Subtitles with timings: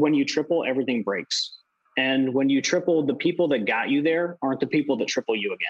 [0.00, 1.58] When you triple, everything breaks.
[1.96, 5.34] And when you triple, the people that got you there aren't the people that triple
[5.34, 5.68] you again.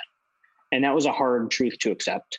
[0.72, 2.39] And that was a hard truth to accept.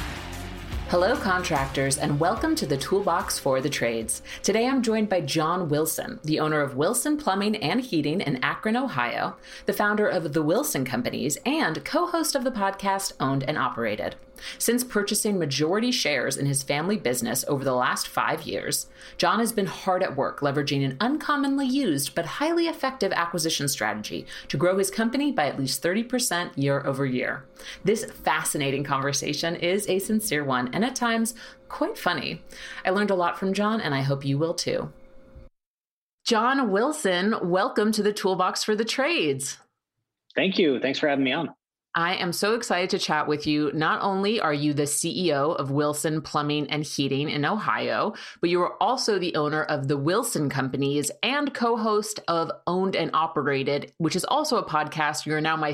[0.91, 4.21] Hello, contractors, and welcome to the Toolbox for the Trades.
[4.43, 8.75] Today I'm joined by John Wilson, the owner of Wilson Plumbing and Heating in Akron,
[8.75, 13.57] Ohio, the founder of the Wilson Companies, and co host of the podcast Owned and
[13.57, 14.17] Operated.
[14.57, 19.51] Since purchasing majority shares in his family business over the last five years, John has
[19.51, 24.77] been hard at work leveraging an uncommonly used but highly effective acquisition strategy to grow
[24.77, 27.45] his company by at least 30% year over year.
[27.83, 31.35] This fascinating conversation is a sincere one and at times
[31.71, 32.41] quite funny.
[32.85, 34.91] I learned a lot from John, and I hope you will too.
[36.25, 39.57] John Wilson, welcome to the Toolbox for the Trades.
[40.35, 40.79] Thank you.
[40.79, 41.49] Thanks for having me on.
[41.93, 43.71] I am so excited to chat with you.
[43.73, 48.61] Not only are you the CEO of Wilson Plumbing and Heating in Ohio, but you
[48.61, 53.91] are also the owner of the Wilson Companies and co host of Owned and Operated,
[53.97, 55.25] which is also a podcast.
[55.25, 55.73] You're now my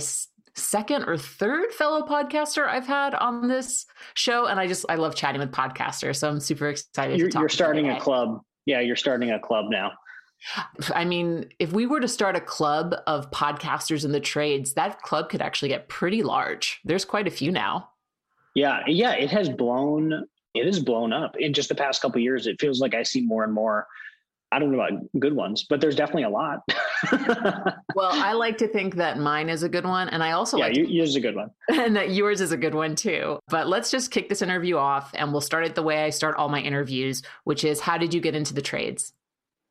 [0.55, 4.47] second or third fellow podcaster I've had on this show.
[4.47, 6.15] And I just, I love chatting with podcasters.
[6.15, 8.41] So I'm super excited you're, You're starting a club.
[8.65, 9.91] Yeah, you're starting a club now.
[10.93, 15.01] I mean, if we were to start a club of podcasters in the trades, that
[15.01, 16.79] club could actually get pretty large.
[16.85, 17.89] There's quite a few now.
[18.55, 20.25] Yeah, yeah, it has blown.
[20.53, 22.47] It has blown up in just the past couple years.
[22.47, 23.87] It feels like I see more and more.
[24.51, 26.61] I don't know about good ones, but there's definitely a lot.
[27.95, 30.67] well, I like to think that mine is a good one, and I also yeah,
[30.67, 33.39] like yours is a good one, and that yours is a good one too.
[33.49, 36.37] But let's just kick this interview off, and we'll start it the way I start
[36.37, 39.13] all my interviews, which is how did you get into the trades?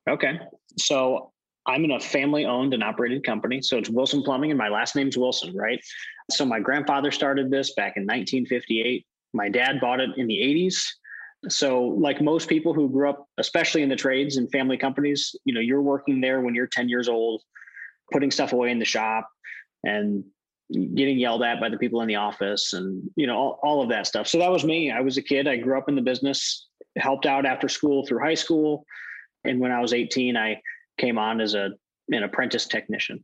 [0.09, 0.39] Okay.
[0.79, 1.33] So
[1.67, 3.61] I'm in a family owned and operated company.
[3.61, 5.81] So it's Wilson Plumbing, and my last name's Wilson, right?
[6.31, 9.07] So my grandfather started this back in 1958.
[9.35, 10.83] My dad bought it in the 80s.
[11.49, 15.53] So, like most people who grew up, especially in the trades and family companies, you
[15.53, 17.43] know, you're working there when you're 10 years old,
[18.11, 19.29] putting stuff away in the shop
[19.85, 20.25] and
[20.73, 23.89] getting yelled at by the people in the office and, you know, all, all of
[23.91, 24.27] that stuff.
[24.27, 24.91] So that was me.
[24.91, 25.47] I was a kid.
[25.47, 26.67] I grew up in the business,
[26.97, 28.85] helped out after school through high school
[29.47, 30.61] and when I was 18, I
[30.99, 31.71] came on as a
[32.09, 33.23] an apprentice technician.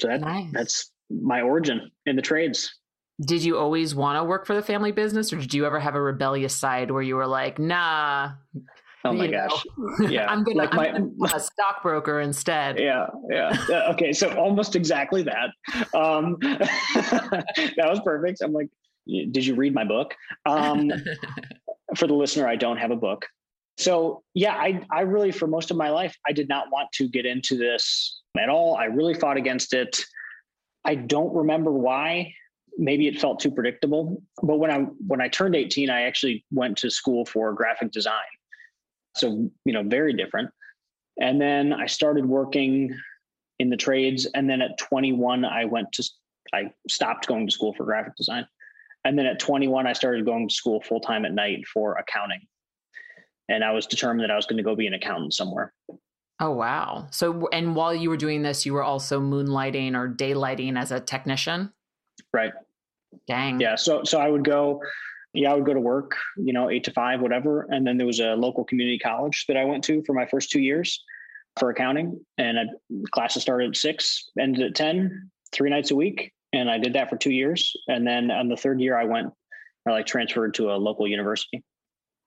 [0.00, 0.50] So that nice.
[0.52, 2.74] that's my origin in the trades.
[3.20, 5.94] Did you always want to work for the family business, or did you ever have
[5.94, 8.32] a rebellious side where you were like, "Nah"?
[9.04, 9.64] Oh my gosh!
[9.76, 12.80] Know, yeah, I'm gonna, like I'm my, gonna a stockbroker instead.
[12.80, 13.90] Yeah, yeah.
[13.90, 15.50] okay, so almost exactly that.
[15.94, 18.40] Um, that was perfect.
[18.42, 18.68] I'm like,
[19.06, 20.14] did you read my book?
[20.46, 20.90] Um,
[21.96, 23.26] for the listener, I don't have a book.
[23.76, 27.08] So yeah, I I really for most of my life I did not want to
[27.08, 28.76] get into this at all.
[28.76, 30.04] I really fought against it.
[30.84, 32.32] I don't remember why.
[32.76, 34.22] Maybe it felt too predictable.
[34.42, 38.14] But when I when I turned 18, I actually went to school for graphic design.
[39.16, 40.50] So, you know, very different.
[41.20, 42.96] And then I started working
[43.60, 46.04] in the trades and then at 21 I went to
[46.52, 48.46] I stopped going to school for graphic design.
[49.04, 52.40] And then at 21 I started going to school full time at night for accounting
[53.48, 55.72] and I was determined that I was going to go be an accountant somewhere.
[56.40, 57.06] Oh wow!
[57.10, 61.00] So, and while you were doing this, you were also moonlighting or daylighting as a
[61.00, 61.72] technician.
[62.32, 62.52] Right.
[63.28, 63.60] Dang.
[63.60, 63.76] Yeah.
[63.76, 64.82] So, so I would go.
[65.32, 66.16] Yeah, I would go to work.
[66.36, 67.66] You know, eight to five, whatever.
[67.70, 70.50] And then there was a local community college that I went to for my first
[70.50, 71.02] two years
[71.58, 72.64] for accounting, and I,
[73.12, 77.08] classes started at six, ended at ten, three nights a week, and I did that
[77.08, 77.72] for two years.
[77.86, 79.32] And then on the third year, I went,
[79.86, 81.62] I like transferred to a local university.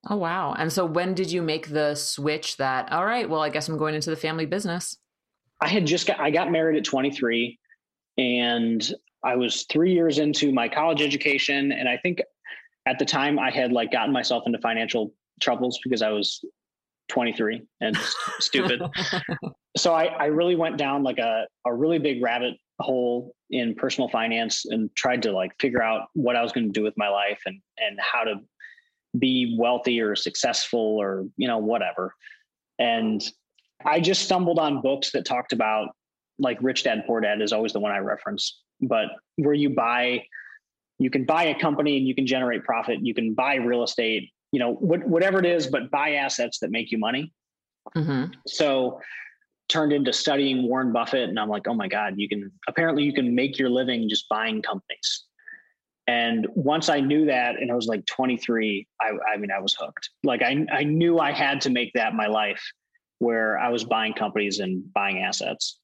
[0.09, 0.53] Oh, wow.
[0.53, 3.77] And so when did you make the switch that, all right, well, I guess I'm
[3.77, 4.97] going into the family business?
[5.59, 7.57] I had just got, I got married at 23
[8.17, 11.71] and I was three years into my college education.
[11.71, 12.21] And I think
[12.85, 16.43] at the time I had like gotten myself into financial troubles because I was
[17.09, 17.97] 23 and
[18.39, 18.81] stupid.
[19.75, 24.09] So I, I really went down like a, a really big rabbit hole in personal
[24.09, 27.09] finance and tried to like figure out what I was going to do with my
[27.09, 28.35] life and, and how to
[29.17, 32.13] be wealthy or successful or you know whatever
[32.79, 33.23] and
[33.85, 35.89] i just stumbled on books that talked about
[36.39, 39.07] like rich dad poor dad is always the one i reference but
[39.37, 40.23] where you buy
[40.99, 44.29] you can buy a company and you can generate profit you can buy real estate
[44.51, 47.31] you know what, whatever it is but buy assets that make you money
[47.95, 48.25] mm-hmm.
[48.45, 48.99] so
[49.69, 51.29] turned into studying Warren Buffett.
[51.29, 54.27] And I'm like, oh my God, you can apparently you can make your living just
[54.29, 55.25] buying companies.
[56.07, 59.75] And once I knew that, and I was like 23, I, I mean, I was
[59.77, 60.09] hooked.
[60.23, 62.61] Like I, I knew I had to make that my life
[63.19, 65.79] where I was buying companies and buying assets.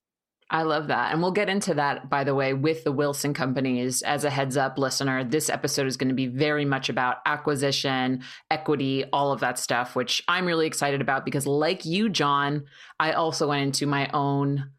[0.49, 1.11] I love that.
[1.11, 4.03] And we'll get into that, by the way, with the Wilson companies.
[4.03, 8.23] As a heads up, listener, this episode is going to be very much about acquisition,
[8.51, 12.65] equity, all of that stuff, which I'm really excited about because, like you, John,
[12.99, 14.69] I also went into my own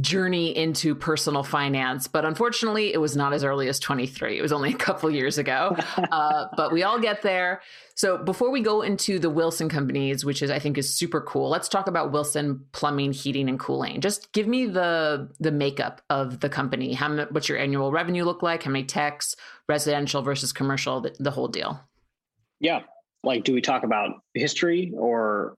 [0.00, 4.52] journey into personal finance but unfortunately it was not as early as 23 it was
[4.52, 5.76] only a couple years ago.
[6.10, 7.60] Uh, but we all get there.
[7.94, 11.48] So before we go into the wilson companies which is i think is super cool
[11.48, 14.00] let's talk about wilson plumbing heating and cooling.
[14.00, 16.92] Just give me the the makeup of the company.
[16.94, 18.62] How what's your annual revenue look like?
[18.62, 19.34] How many techs?
[19.68, 21.80] Residential versus commercial the, the whole deal.
[22.60, 22.80] Yeah.
[23.22, 25.54] Like do we talk about history or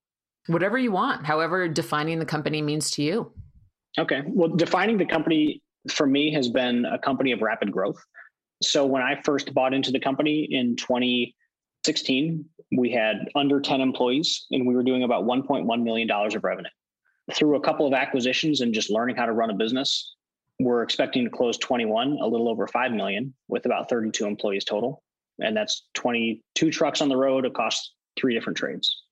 [0.47, 3.31] whatever you want however defining the company means to you
[3.99, 4.23] Okay.
[4.27, 7.99] Well, defining the company for me has been a company of rapid growth.
[8.63, 12.45] So when I first bought into the company in 2016,
[12.77, 16.69] we had under 10 employees and we were doing about $1.1 million of revenue.
[17.35, 20.15] Through a couple of acquisitions and just learning how to run a business,
[20.59, 25.03] we're expecting to close 21, a little over 5 million with about 32 employees total.
[25.39, 29.05] And that's 22 trucks on the road across three different trades.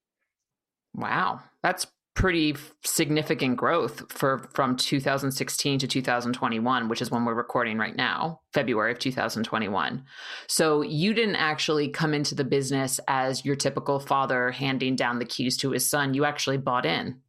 [0.94, 1.40] Wow.
[1.62, 1.86] That's
[2.18, 8.40] pretty significant growth for from 2016 to 2021 which is when we're recording right now
[8.52, 10.02] february of 2021
[10.48, 15.24] so you didn't actually come into the business as your typical father handing down the
[15.24, 16.14] keys to his son.
[16.14, 17.20] You actually bought in.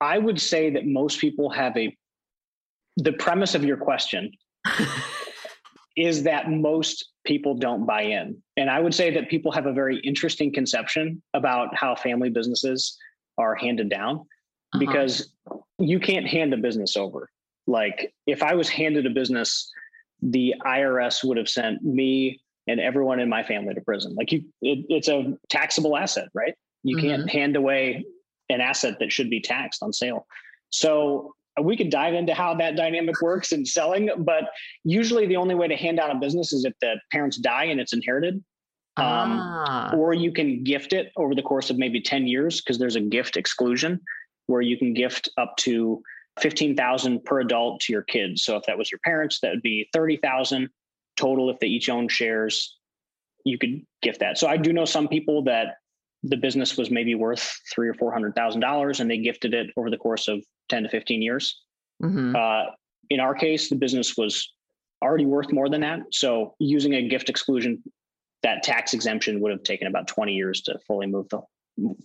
[0.00, 1.96] I would say that most people have a
[2.96, 4.30] the premise of your question
[5.96, 8.36] is that most people don't buy in.
[8.56, 12.98] And i would say that people have a very interesting conception about how family businesses
[13.40, 14.78] are handed down uh-huh.
[14.78, 15.32] because
[15.78, 17.30] you can't hand a business over.
[17.66, 19.70] Like if I was handed a business,
[20.22, 24.14] the IRS would have sent me and everyone in my family to prison.
[24.14, 26.54] Like you, it, it's a taxable asset, right?
[26.82, 27.06] You mm-hmm.
[27.06, 28.04] can't hand away
[28.48, 30.26] an asset that should be taxed on sale.
[30.70, 34.44] So uh, we could dive into how that dynamic works in selling, but
[34.84, 37.80] usually the only way to hand down a business is if the parents die and
[37.80, 38.42] it's inherited.
[39.00, 39.94] Um, ah.
[39.94, 43.00] Or you can gift it over the course of maybe 10 years because there's a
[43.00, 44.00] gift exclusion
[44.46, 46.02] where you can gift up to
[46.40, 48.44] 15,000 per adult to your kids.
[48.44, 50.68] So if that was your parents, that would be 30,000
[51.16, 52.76] total if they each own shares.
[53.44, 54.38] You could gift that.
[54.38, 55.76] So I do know some people that
[56.22, 59.70] the business was maybe worth three or four hundred thousand dollars, and they gifted it
[59.76, 61.58] over the course of ten to fifteen years.
[62.02, 62.36] Mm-hmm.
[62.36, 62.72] Uh,
[63.08, 64.52] in our case, the business was
[65.02, 66.00] already worth more than that.
[66.12, 67.82] So using a gift exclusion
[68.42, 71.40] that tax exemption would have taken about 20 years to fully move the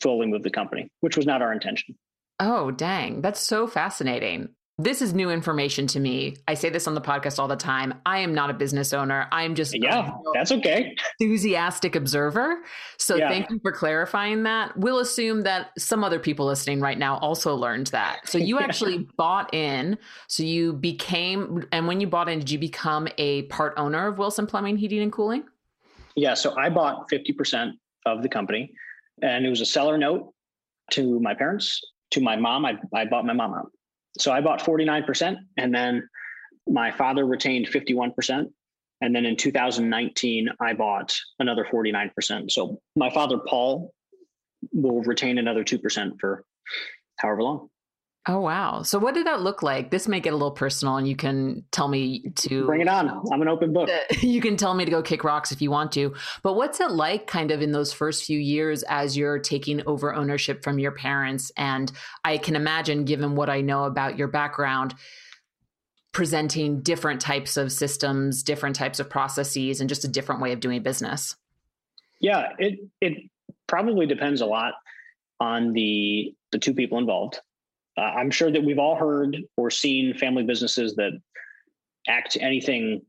[0.02, 1.96] fully move the company, which was not our intention.
[2.40, 3.22] Oh, dang.
[3.22, 4.50] That's so fascinating.
[4.78, 6.36] This is new information to me.
[6.50, 7.94] I say this on the podcast all the time.
[8.06, 9.26] I am not a business owner.
[9.32, 10.98] I am just yeah, that's okay.
[11.22, 12.62] Enthusiastic observer.
[12.98, 13.30] So yeah.
[13.30, 14.76] thank you for clarifying that.
[14.78, 18.28] We'll assume that some other people listening right now also learned that.
[18.28, 19.98] So you actually bought in.
[20.28, 24.18] So you became, and when you bought in, did you become a part owner of
[24.18, 25.46] Wilson Plumbing, Heating, and Cooling?
[26.16, 27.72] Yeah, so I bought 50%
[28.06, 28.72] of the company
[29.22, 30.34] and it was a seller note
[30.92, 31.82] to my parents.
[32.12, 33.72] To my mom, I, I bought my mom out.
[34.18, 36.08] So I bought 49% and then
[36.68, 38.46] my father retained 51%.
[39.02, 42.50] And then in 2019, I bought another 49%.
[42.50, 43.94] So my father, Paul,
[44.72, 46.46] will retain another 2% for
[47.18, 47.70] however long.
[48.28, 48.82] Oh wow!
[48.82, 49.92] So what did that look like?
[49.92, 53.22] This may get a little personal, and you can tell me to bring it on.
[53.32, 53.90] I'm an open book.
[54.22, 56.16] You can tell me to go kick rocks if you want to.
[56.42, 60.16] But what's it like, kind of, in those first few years as you're taking over
[60.16, 61.52] ownership from your parents?
[61.56, 61.92] And
[62.24, 64.96] I can imagine, given what I know about your background,
[66.12, 70.60] presenting different types of systems, different types of processes, and just a different way of
[70.60, 71.36] doing business.
[72.20, 73.30] Yeah, it it
[73.68, 74.74] probably depends a lot
[75.40, 77.40] on the the two people involved
[77.98, 81.12] uh, I'm sure that we've all heard or seen family businesses that
[82.08, 83.02] act anything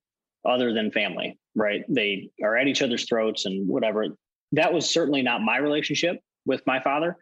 [0.45, 1.85] other than family, right?
[1.88, 4.07] They are at each other's throats and whatever.
[4.52, 7.16] That was certainly not my relationship with my father.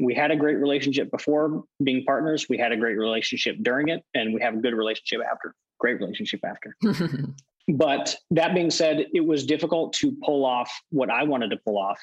[0.00, 2.46] We had a great relationship before being partners.
[2.50, 5.54] We had a great relationship during it, and we have a good relationship after.
[5.78, 6.76] Great relationship after.
[7.68, 11.78] but that being said, it was difficult to pull off what I wanted to pull
[11.78, 12.00] off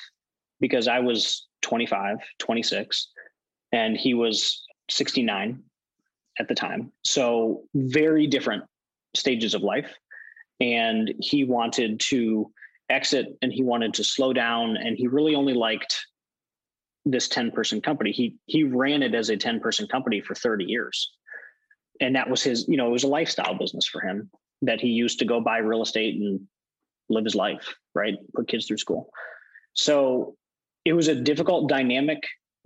[0.59, 3.09] because I was 25, 26,
[3.73, 5.63] and he was 69
[6.39, 6.91] at the time.
[7.03, 8.63] So very different
[9.15, 9.93] stages of life.
[10.59, 12.51] And he wanted to
[12.89, 14.77] exit and he wanted to slow down.
[14.77, 16.05] And he really only liked
[17.05, 18.11] this 10 person company.
[18.11, 21.11] He he ran it as a 10 person company for 30 years.
[21.99, 24.29] And that was his, you know, it was a lifestyle business for him
[24.61, 26.39] that he used to go buy real estate and
[27.09, 28.15] live his life, right?
[28.33, 29.09] Put kids through school.
[29.73, 30.35] So
[30.85, 32.23] it was a difficult dynamic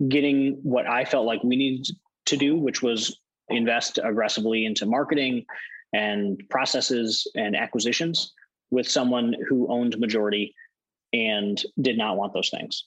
[0.08, 1.88] getting what I felt like we needed
[2.28, 5.44] to do, which was invest aggressively into marketing
[5.92, 8.32] and processes and acquisitions
[8.70, 10.54] with someone who owned majority
[11.12, 12.84] and did not want those things.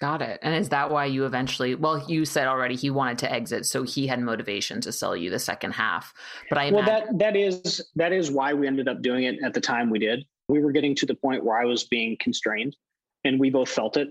[0.00, 0.38] Got it.
[0.42, 3.82] And is that why you eventually, well, you said already he wanted to exit, so
[3.82, 6.14] he had motivation to sell you the second half.
[6.48, 9.42] But I well, imagine- that that is that is why we ended up doing it
[9.42, 10.24] at the time we did.
[10.48, 12.76] We were getting to the point where I was being constrained,
[13.24, 14.08] and we both felt it.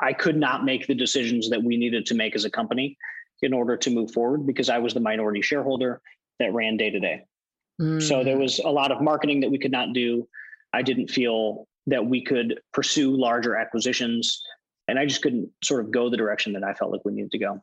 [0.00, 2.96] I could not make the decisions that we needed to make as a company
[3.42, 6.00] in order to move forward because I was the minority shareholder
[6.38, 7.24] that ran day to day.
[7.98, 8.40] So there mm.
[8.40, 10.28] was a lot of marketing that we could not do.
[10.72, 14.40] I didn't feel that we could pursue larger acquisitions
[14.88, 17.32] and I just couldn't sort of go the direction that I felt like we needed
[17.32, 17.62] to go.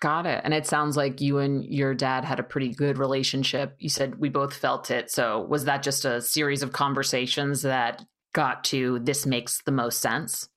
[0.00, 0.42] Got it.
[0.44, 3.76] And it sounds like you and your dad had a pretty good relationship.
[3.78, 5.10] You said we both felt it.
[5.10, 8.04] So was that just a series of conversations that
[8.34, 10.48] got to this makes the most sense?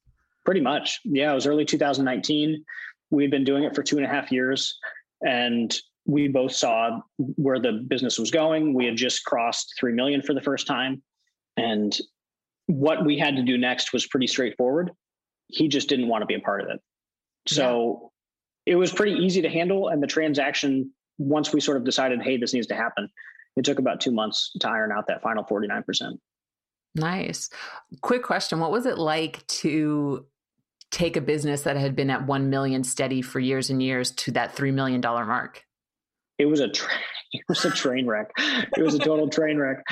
[0.44, 1.00] Pretty much.
[1.06, 1.32] Yeah.
[1.32, 2.66] It was early 2019.
[3.12, 4.78] We'd been doing it for two and a half years.
[5.25, 5.75] And
[6.06, 8.74] we both saw where the business was going.
[8.74, 11.04] We had just crossed 3 million for the first time.
[11.58, 11.96] And
[12.68, 14.92] what we had to do next was pretty straightforward
[15.50, 16.80] he just didn't want to be a part of it.
[17.48, 18.12] So
[18.66, 18.74] yeah.
[18.74, 19.89] it was pretty easy to handle.
[19.89, 23.10] And the transaction, once we sort of decided, hey, this needs to happen,
[23.56, 26.18] it took about two months to iron out that final 49%.
[26.96, 27.50] Nice.
[28.01, 30.25] Quick question What was it like to
[30.91, 34.31] take a business that had been at 1 million steady for years and years to
[34.31, 35.63] that $3 million mark?
[36.38, 36.89] It was a tra-
[37.34, 38.31] it was a train wreck.
[38.38, 39.84] It was a total train wreck.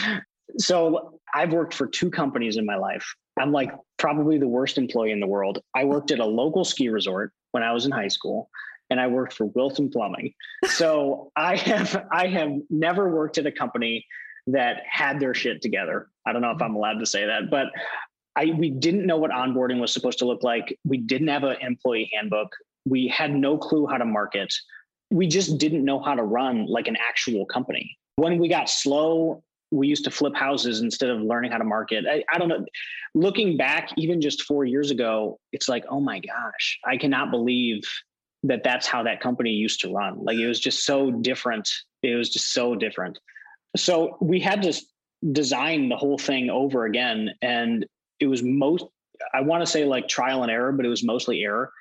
[0.57, 3.05] So I've worked for two companies in my life.
[3.39, 5.59] I'm like probably the worst employee in the world.
[5.75, 8.49] I worked at a local ski resort when I was in high school
[8.89, 10.33] and I worked for Wilson Plumbing.
[10.65, 14.05] So I have I have never worked at a company
[14.47, 16.07] that had their shit together.
[16.25, 17.67] I don't know if I'm allowed to say that, but
[18.37, 20.77] I we didn't know what onboarding was supposed to look like.
[20.85, 22.49] We didn't have an employee handbook.
[22.85, 24.53] We had no clue how to market.
[25.09, 27.97] We just didn't know how to run like an actual company.
[28.15, 32.05] When we got slow we used to flip houses instead of learning how to market.
[32.09, 32.65] I, I, don't know.
[33.13, 37.81] Looking back, even just four years ago, it's like, oh my gosh, I cannot believe
[38.43, 40.23] that that's how that company used to run.
[40.23, 41.69] Like it was just so different.
[42.03, 43.19] It was just so different.
[43.75, 44.73] So we had to
[45.31, 47.31] design the whole thing over again.
[47.41, 47.85] And
[48.19, 48.85] it was most,
[49.33, 51.71] I want to say like trial and error, but it was mostly error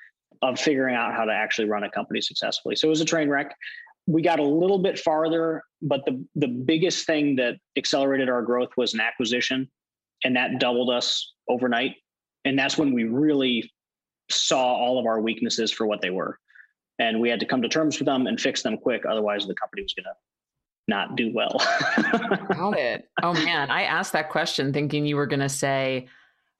[0.41, 2.75] of figuring out how to actually run a company successfully.
[2.75, 3.55] So it was a train wreck
[4.07, 8.69] we got a little bit farther, but the the biggest thing that accelerated our growth
[8.77, 9.69] was an acquisition,
[10.23, 11.95] and that doubled us overnight.
[12.45, 13.69] And that's when we really
[14.31, 16.39] saw all of our weaknesses for what they were,
[16.97, 19.03] and we had to come to terms with them and fix them quick.
[19.05, 20.13] Otherwise, the company was going to
[20.87, 21.57] not do well.
[22.55, 23.09] Got it.
[23.21, 26.07] Oh man, I asked that question thinking you were going to say.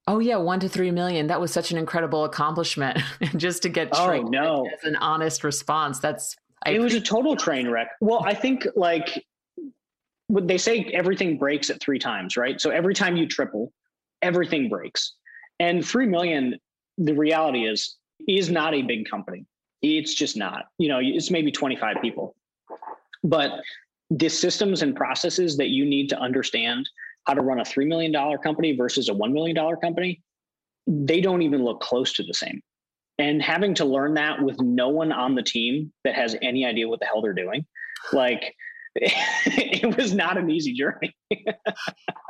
[0.07, 1.27] Oh yeah, one to three million.
[1.27, 2.99] That was such an incredible accomplishment.
[3.37, 5.99] just to get oh no as an honest response.
[5.99, 6.35] That's
[6.65, 7.89] I it was a total train wreck.
[7.99, 9.25] Well, I think like
[10.29, 12.59] they say everything breaks at three times, right?
[12.59, 13.71] So every time you triple,
[14.21, 15.13] everything breaks.
[15.59, 16.59] And 3 million,
[16.97, 17.95] the reality is,
[18.27, 19.45] is not a big company.
[19.81, 20.65] It's just not.
[20.77, 22.35] You know, it's maybe 25 people.
[23.23, 23.61] But
[24.09, 26.87] the systems and processes that you need to understand
[27.27, 30.21] how to run a $3 million company versus a $1 million company,
[30.87, 32.61] they don't even look close to the same.
[33.19, 36.87] And having to learn that with no one on the team that has any idea
[36.87, 37.65] what the hell they're doing
[38.13, 38.55] like
[38.95, 41.15] it was not an easy journey.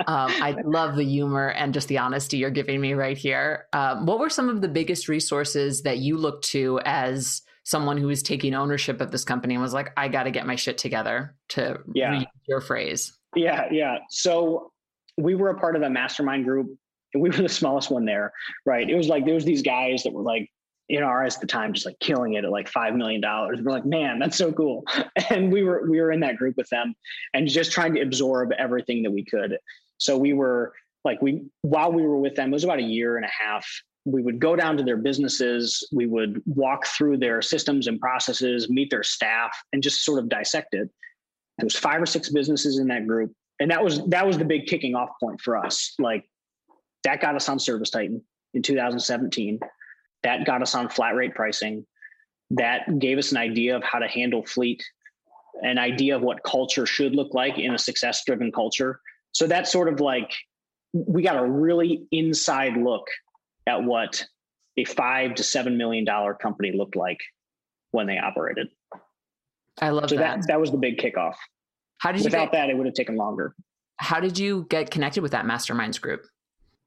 [0.06, 3.66] Um, i love the humor and just the honesty you're giving me right here.
[3.74, 8.08] Um, what were some of the biggest resources that you looked to as someone who
[8.08, 10.78] was taking ownership of this company and was like i got to get my shit
[10.78, 12.24] together to yeah.
[12.48, 13.98] your phrase yeah yeah.
[14.10, 14.72] So
[15.18, 16.68] we were a part of a mastermind group
[17.16, 18.32] we were the smallest one there
[18.66, 20.50] right it was like there was these guys that were like
[20.90, 23.60] in our eyes at the time, just like killing it at like five million dollars.
[23.62, 24.86] We're like, man, that's so cool.
[25.30, 26.96] And we were we were in that group with them
[27.34, 29.58] and just trying to absorb everything that we could.
[29.98, 33.18] So we were like we while we were with them, it was about a year
[33.18, 33.68] and a half.
[34.06, 38.70] We would go down to their businesses, we would walk through their systems and processes,
[38.70, 40.90] meet their staff, and just sort of dissect it.
[41.58, 43.34] There was five or six businesses in that group.
[43.60, 45.96] And that was that was the big kicking off point for us.
[46.00, 46.30] Like
[47.04, 48.22] that got us on Service Titan
[48.54, 49.60] in 2017
[50.24, 51.86] that got us on flat rate pricing.
[52.52, 54.84] That gave us an idea of how to handle fleet,
[55.62, 59.00] an idea of what culture should look like in a success driven culture.
[59.34, 60.34] So that's sort of like
[60.94, 63.08] we got a really inside look
[63.68, 64.26] at what
[64.78, 67.20] a five to seven million dollar company looked like
[67.92, 68.68] when they operated.
[69.80, 70.42] I love so that.
[70.42, 70.48] that.
[70.48, 71.36] That was the big kickoff.
[72.00, 73.56] How did you Without get, that, it would have taken longer.
[73.98, 76.26] How did you get connected with that masterminds group?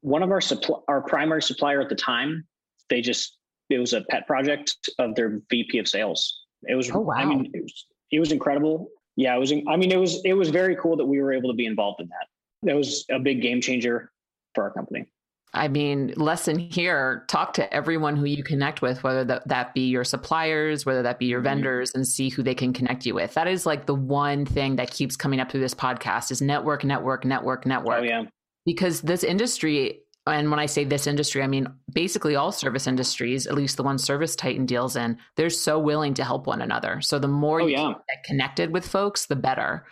[0.01, 2.45] One of our suppl- our primary supplier at the time,
[2.89, 3.37] they just
[3.69, 6.45] it was a pet project of their VP of sales.
[6.63, 6.89] It was.
[6.91, 7.15] Oh, wow.
[7.15, 8.89] I mean, it was, it was incredible.
[9.15, 9.51] Yeah, it was.
[9.51, 12.01] I mean, it was it was very cool that we were able to be involved
[12.01, 12.27] in that.
[12.63, 14.11] That was a big game changer
[14.55, 15.05] for our company.
[15.53, 19.87] I mean, lesson here talk to everyone who you connect with, whether that, that be
[19.89, 21.45] your suppliers, whether that be your Mhm.
[21.45, 23.33] vendors, and see who they can connect you with.
[23.33, 26.83] That is like the one thing that keeps coming up through this podcast is network,
[26.85, 27.99] network, network, network.
[27.99, 28.23] Oh yeah,
[28.65, 33.45] Because this industry, and when I say this industry, I mean basically all service industries,
[33.47, 37.01] at least the one Service Titan deals in, they're so willing to help one another.
[37.01, 37.93] So the more oh you yeah.
[38.07, 39.85] get connected with folks, the better.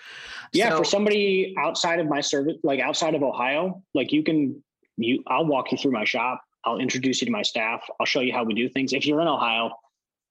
[0.54, 4.64] Yeah, So- for somebody outside of my service, like outside of Ohio, like you can,
[5.04, 6.42] you, I'll walk you through my shop.
[6.66, 7.82] I'll introduce you to my staff.
[8.00, 8.94] I'll show you how we do things.
[8.94, 9.72] If you're in Ohio,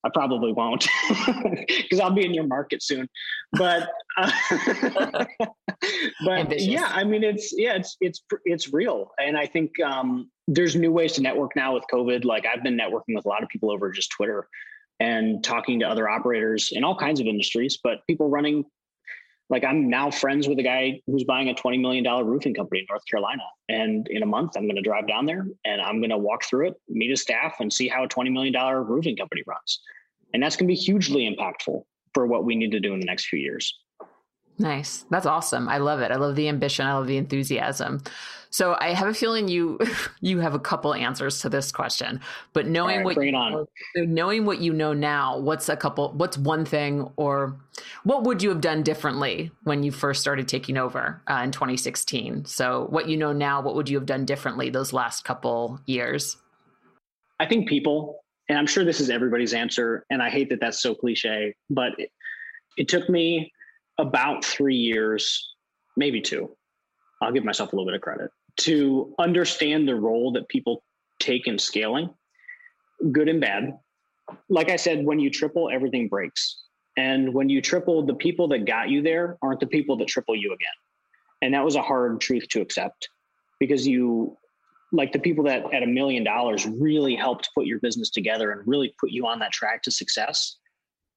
[0.04, 0.86] I probably won't
[1.66, 3.08] because I'll be in your market soon.
[3.52, 4.30] But, uh,
[6.24, 6.66] but Ambitious.
[6.66, 10.92] yeah, I mean, it's yeah, it's it's it's real, and I think um, there's new
[10.92, 12.24] ways to network now with COVID.
[12.24, 14.48] Like I've been networking with a lot of people over just Twitter
[15.00, 18.64] and talking to other operators in all kinds of industries, but people running
[19.50, 22.86] like I'm now friends with a guy who's buying a $20 million roofing company in
[22.88, 23.42] North Carolina.
[23.68, 26.44] And in a month, I'm going to drive down there and I'm going to walk
[26.44, 28.54] through it, meet his staff, and see how a $20 million
[28.86, 29.80] roofing company runs.
[30.34, 33.06] And that's going to be hugely impactful for what we need to do in the
[33.06, 33.74] next few years.
[34.58, 35.06] Nice.
[35.10, 35.68] That's awesome.
[35.68, 36.10] I love it.
[36.10, 36.86] I love the ambition.
[36.86, 38.02] I love the enthusiasm.
[38.50, 39.78] So I have a feeling you
[40.20, 42.20] you have a couple answers to this question,
[42.52, 46.38] but knowing right, what you know, knowing what you know now, what's a couple what's
[46.38, 47.58] one thing or
[48.04, 52.44] what would you have done differently when you first started taking over uh, in 2016?
[52.46, 56.36] So what you know now, what would you have done differently those last couple years?
[57.40, 60.82] I think people, and I'm sure this is everybody's answer, and I hate that that's
[60.82, 62.10] so cliche, but it,
[62.76, 63.52] it took me
[63.98, 65.54] about three years,
[65.96, 66.50] maybe two.
[67.22, 70.82] I'll give myself a little bit of credit to understand the role that people
[71.20, 72.10] take in scaling,
[73.12, 73.78] good and bad.
[74.48, 76.62] Like I said, when you triple, everything breaks.
[76.96, 80.34] And when you triple, the people that got you there aren't the people that triple
[80.34, 80.68] you again.
[81.42, 83.08] And that was a hard truth to accept
[83.60, 84.36] because you
[84.92, 88.66] like the people that at a million dollars really helped put your business together and
[88.66, 90.56] really put you on that track to success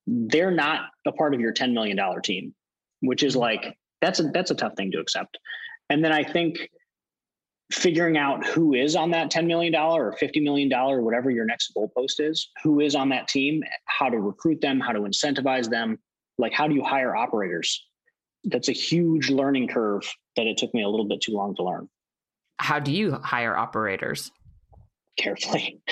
[0.07, 2.53] they're not a part of your $10 million team
[3.01, 3.41] which is mm-hmm.
[3.41, 5.37] like that's a that's a tough thing to accept
[5.89, 6.69] and then i think
[7.71, 11.71] figuring out who is on that $10 million or $50 million or whatever your next
[11.75, 15.97] goalpost is who is on that team how to recruit them how to incentivize them
[16.37, 17.87] like how do you hire operators
[18.45, 20.03] that's a huge learning curve
[20.35, 21.87] that it took me a little bit too long to learn
[22.57, 24.31] How do you hire operators?
[25.17, 25.81] carefully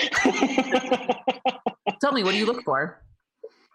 [2.00, 3.02] Tell me, what do you look for?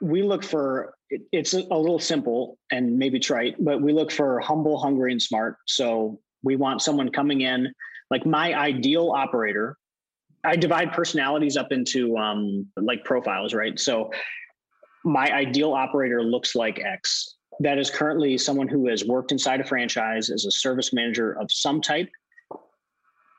[0.02, 0.94] we look for
[1.32, 5.56] it's a little simple and maybe trite but we look for humble hungry and smart
[5.68, 7.72] so we want someone coming in
[8.12, 9.78] like my ideal operator
[10.44, 14.12] i divide personalities up into um like profiles right so
[15.04, 19.64] my ideal operator looks like x that is currently someone who has worked inside a
[19.64, 22.10] franchise as a service manager of some type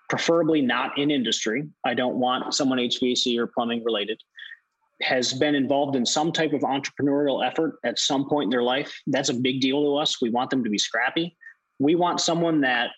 [0.08, 4.20] preferably not in industry i don't want someone hvac or plumbing related
[5.02, 8.98] has been involved in some type of entrepreneurial effort at some point in their life.
[9.06, 10.20] That's a big deal to us.
[10.22, 11.36] We want them to be scrappy.
[11.78, 12.90] We want someone that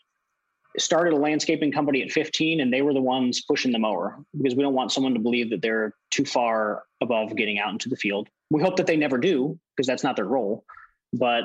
[0.79, 4.55] started a landscaping company at 15 and they were the ones pushing the mower because
[4.55, 7.97] we don't want someone to believe that they're too far above getting out into the
[7.97, 8.29] field.
[8.51, 10.65] We hope that they never do because that's not their role.
[11.13, 11.45] But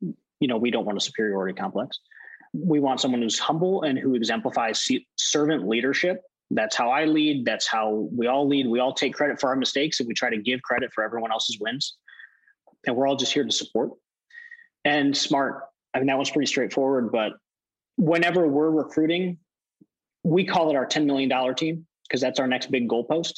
[0.00, 1.98] you know, we don't want a superiority complex.
[2.54, 7.44] We want someone who's humble and who exemplifies servant leadership that's how I lead.
[7.44, 8.66] That's how we all lead.
[8.68, 11.30] We all take credit for our mistakes and we try to give credit for everyone
[11.30, 11.96] else's wins.
[12.86, 13.90] And we're all just here to support.
[14.84, 15.64] And smart.
[15.92, 17.12] I mean, that one's pretty straightforward.
[17.12, 17.32] But
[17.98, 19.36] whenever we're recruiting,
[20.22, 23.34] we call it our $10 million team because that's our next big goalpost.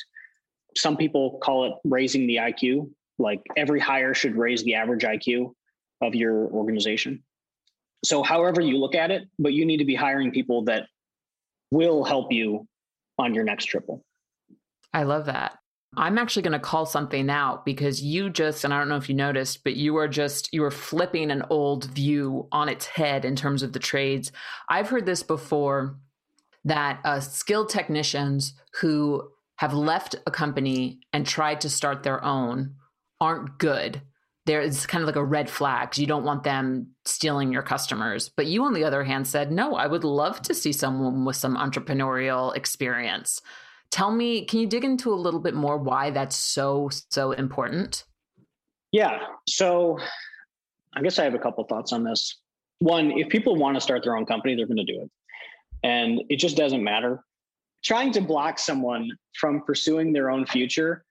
[0.76, 2.90] Some people call it raising the IQ.
[3.18, 5.52] Like every hire should raise the average IQ
[6.00, 7.24] of your organization.
[8.02, 10.86] So, however you look at it, but you need to be hiring people that
[11.70, 12.66] will help you
[13.18, 14.02] on your next triple.
[14.94, 15.58] I love that.
[15.96, 19.08] I'm actually going to call something out because you just, and I don't know if
[19.08, 23.24] you noticed, but you are just, you are flipping an old view on its head
[23.24, 24.30] in terms of the trades.
[24.68, 25.96] I've heard this before
[26.64, 32.76] that uh, skilled technicians who have left a company and tried to start their own
[33.20, 34.00] aren't good.
[34.46, 35.98] There is kind of like a red flag.
[35.98, 38.28] You don't want them stealing your customers.
[38.28, 41.36] But you, on the other hand, said, no, I would love to see someone with
[41.36, 43.42] some entrepreneurial experience.
[43.90, 48.04] Tell me, can you dig into a little bit more why that's so, so important?
[48.92, 49.18] Yeah.
[49.48, 49.98] So
[50.94, 52.38] I guess I have a couple thoughts on this.
[52.78, 55.10] One, if people want to start their own company, they're going to do it.
[55.82, 57.22] And it just doesn't matter.
[57.84, 61.04] Trying to block someone from pursuing their own future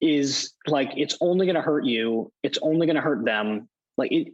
[0.00, 2.32] is like it's only going to hurt you.
[2.42, 3.68] It's only going to hurt them.
[3.96, 4.28] Like it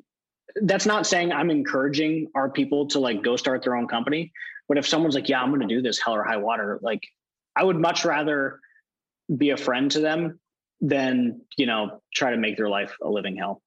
[0.62, 4.32] that's not saying I'm encouraging our people to like go start their own company,
[4.68, 7.02] but if someone's like, "Yeah, I'm going to do this hell or high water," like
[7.56, 8.60] I would much rather
[9.36, 10.38] be a friend to them
[10.80, 13.62] than, you know, try to make their life a living hell.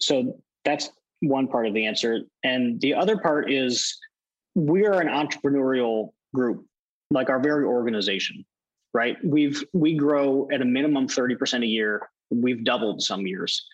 [0.00, 2.20] So that's one part of the answer.
[2.42, 3.96] And the other part is
[4.54, 6.64] we are an entrepreneurial group,
[7.10, 8.44] like our very organization,
[8.94, 9.16] right?
[9.24, 12.08] We've we grow at a minimum 30% a year.
[12.30, 13.64] We've doubled some years.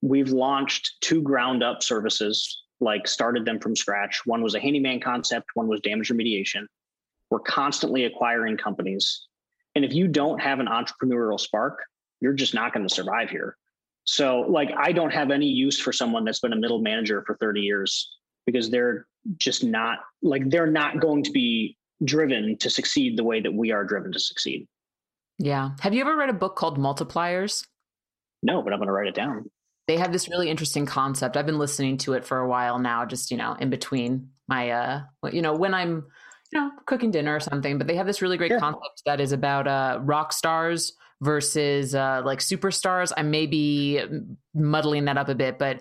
[0.00, 4.22] We've launched two ground up services, like started them from scratch.
[4.24, 6.66] One was a handyman concept, one was damage remediation.
[7.32, 9.26] We're constantly acquiring companies.
[9.74, 11.78] And if you don't have an entrepreneurial spark,
[12.20, 13.56] you're just not going to survive here.
[14.04, 17.38] So, like, I don't have any use for someone that's been a middle manager for
[17.38, 19.06] 30 years because they're
[19.38, 23.72] just not like they're not going to be driven to succeed the way that we
[23.72, 24.68] are driven to succeed.
[25.38, 25.70] Yeah.
[25.80, 27.64] Have you ever read a book called Multipliers?
[28.42, 29.50] No, but I'm going to write it down.
[29.88, 31.38] They have this really interesting concept.
[31.38, 34.70] I've been listening to it for a while now, just, you know, in between my,
[34.70, 35.00] uh,
[35.32, 36.04] you know, when I'm,
[36.52, 38.60] you know, cooking dinner or something, but they have this really great sure.
[38.60, 43.12] concept that is about uh, rock stars versus uh, like superstars.
[43.16, 44.02] I may be
[44.54, 45.80] muddling that up a bit, but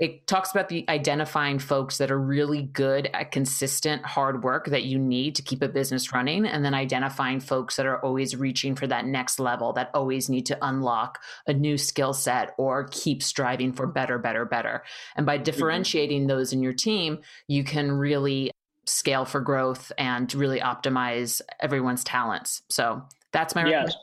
[0.00, 4.84] it talks about the identifying folks that are really good at consistent hard work that
[4.84, 8.74] you need to keep a business running and then identifying folks that are always reaching
[8.74, 13.22] for that next level that always need to unlock a new skill set or keep
[13.22, 14.82] striving for better better better
[15.16, 15.44] and by mm-hmm.
[15.44, 18.50] differentiating those in your team you can really
[18.86, 23.94] scale for growth and really optimize everyone's talents so that's my yes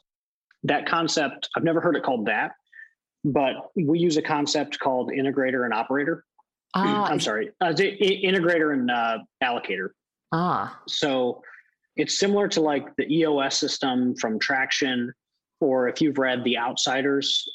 [0.63, 2.51] that concept, I've never heard it called that,
[3.23, 6.23] but we use a concept called integrator and operator.
[6.75, 9.91] Ah, I'm sorry, uh, integrator and uh, allocator.
[10.31, 10.79] Ah.
[10.87, 11.41] So
[11.95, 15.11] it's similar to like the EOS system from Traction,
[15.59, 17.49] or if you've read The Outsiders.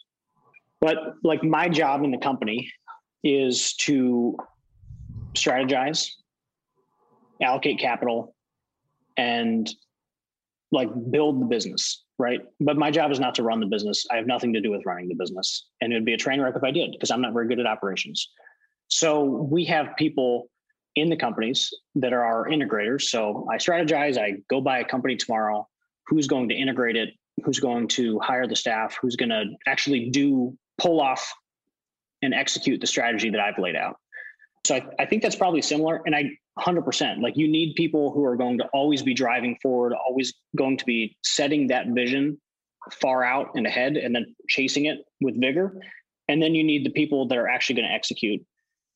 [0.81, 2.73] But like my job in the company
[3.23, 4.37] is to
[5.35, 6.09] strategize,
[7.43, 8.35] allocate capital,
[9.17, 9.69] and
[10.71, 12.41] like build the business right?
[12.61, 14.07] But my job is not to run the business.
[14.11, 15.67] I have nothing to do with running the business.
[15.81, 17.59] And it would be a train wreck if I did, because I'm not very good
[17.59, 18.29] at operations.
[18.87, 20.49] So we have people
[20.95, 23.03] in the companies that are our integrators.
[23.03, 25.67] So I strategize, I go buy a company tomorrow,
[26.07, 27.11] who's going to integrate it,
[27.43, 31.33] who's going to hire the staff, who's going to actually do pull off
[32.23, 33.97] and execute the strategy that I've laid out.
[34.65, 36.01] So I, I think that's probably similar.
[36.07, 39.95] And I 100% like you need people who are going to always be driving forward,
[39.95, 42.41] always going to be setting that vision
[43.01, 45.75] far out and ahead and then chasing it with vigor.
[46.29, 48.41] And then you need the people that are actually going to execute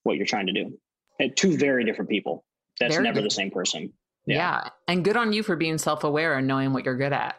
[0.02, 0.78] what you're trying to do.
[1.18, 2.44] And two very different people.
[2.78, 3.92] That's very never the same person.
[4.26, 4.36] Yeah.
[4.36, 4.68] yeah.
[4.86, 7.36] And good on you for being self aware and knowing what you're good at.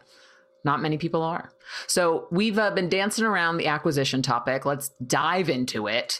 [0.63, 1.51] Not many people are.
[1.85, 4.65] So we've uh, been dancing around the acquisition topic.
[4.65, 6.19] Let's dive into it.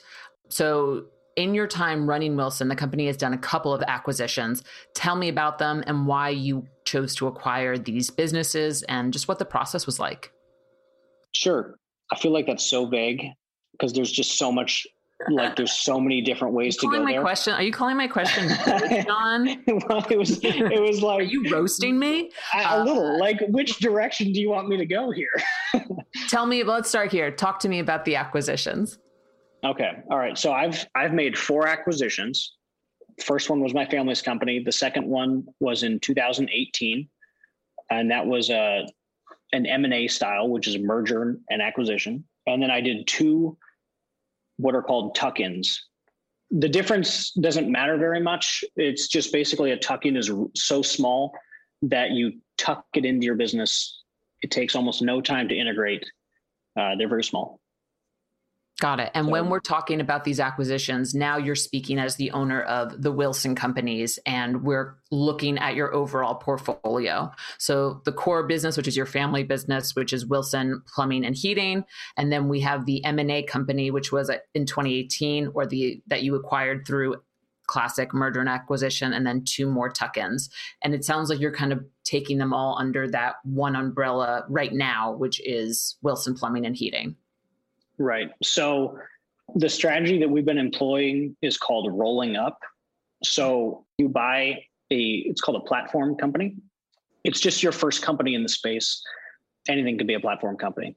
[0.50, 1.08] So
[1.38, 4.64] in your time running Wilson, the company has done a couple of acquisitions.
[4.96, 9.40] Tell me about them and why you chose to acquire these businesses and just what
[9.40, 10.34] the process was like.
[11.34, 11.76] Sure.
[12.12, 13.24] I feel like that's so vague
[13.74, 14.86] because there's just so much
[15.32, 17.22] like there's so many different ways to go my there.
[17.22, 18.48] question are you calling my question
[19.04, 19.64] John?
[19.90, 23.42] well, it was it was like are you roasting me a, a uh, little like
[23.48, 25.32] which direction do you want me to go here
[26.30, 29.00] tell me let's start here talk to me about the acquisitions
[29.64, 29.92] Okay.
[30.10, 30.38] All right.
[30.38, 32.54] So I've I've made four acquisitions.
[33.24, 34.62] First one was my family's company.
[34.64, 37.10] The second one was in 2018,
[37.90, 38.88] and that was a
[39.54, 42.24] an M and A style, which is a merger and acquisition.
[42.46, 43.58] And then I did two
[44.58, 45.86] what are called tuck-ins.
[46.50, 48.64] The difference doesn't matter very much.
[48.76, 51.34] It's just basically a tuck-in is so small
[51.84, 54.04] that you tuck it into your business.
[54.42, 56.10] It takes almost no time to integrate.
[56.80, 57.60] Uh, they're very small.
[58.80, 59.10] Got it.
[59.16, 63.02] And so, when we're talking about these acquisitions, now you're speaking as the owner of
[63.02, 67.32] the Wilson companies, and we're looking at your overall portfolio.
[67.58, 71.86] So the core business, which is your family business, which is Wilson Plumbing and Heating,
[72.18, 75.66] and then we have the M and A company, which was uh, in 2018, or
[75.66, 77.16] the that you acquired through
[77.66, 80.52] classic merger and acquisition, and then two more tuck-ins.
[80.84, 84.72] And it sounds like you're kind of taking them all under that one umbrella right
[84.72, 87.16] now, which is Wilson Plumbing and Heating.
[87.98, 88.30] Right.
[88.44, 89.00] So
[89.56, 92.60] the strategy that we've been employing is called rolling up.
[93.24, 96.56] So you buy a, it's called a platform company.
[97.24, 99.02] it's just your first company in the space.
[99.68, 100.96] Anything could be a platform company.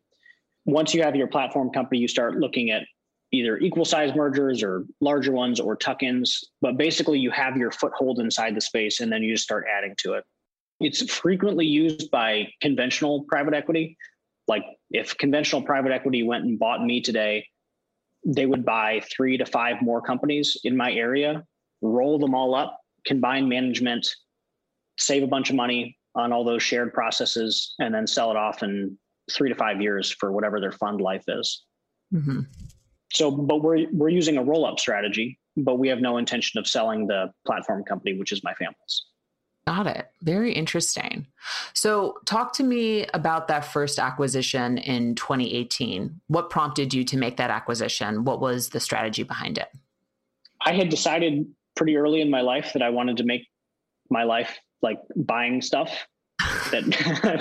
[0.64, 2.82] Once you have your platform company, you start looking at
[3.32, 6.44] either equal size mergers or larger ones or tuck ins.
[6.60, 9.94] But basically, you have your foothold inside the space and then you just start adding
[9.98, 10.24] to it.
[10.80, 13.96] It's frequently used by conventional private equity.
[14.48, 17.46] Like if conventional private equity went and bought me today,
[18.24, 21.44] they would buy three to five more companies in my area,
[21.81, 24.09] roll them all up, combine management,
[24.98, 28.62] save a bunch of money on all those shared processes, and then sell it off
[28.62, 28.98] in
[29.33, 31.64] three to five years for whatever their fund life is.
[32.12, 32.40] Mm-hmm.
[33.12, 36.66] So, but we're we're using a roll up strategy, but we have no intention of
[36.66, 39.05] selling the platform company, which is my family's.
[39.66, 40.10] Got it.
[40.22, 41.26] Very interesting.
[41.74, 46.20] So, talk to me about that first acquisition in 2018.
[46.28, 48.24] What prompted you to make that acquisition?
[48.24, 49.68] What was the strategy behind it?
[50.64, 51.46] I had decided
[51.76, 53.46] pretty early in my life that I wanted to make
[54.10, 56.06] my life like buying stuff
[56.70, 56.84] that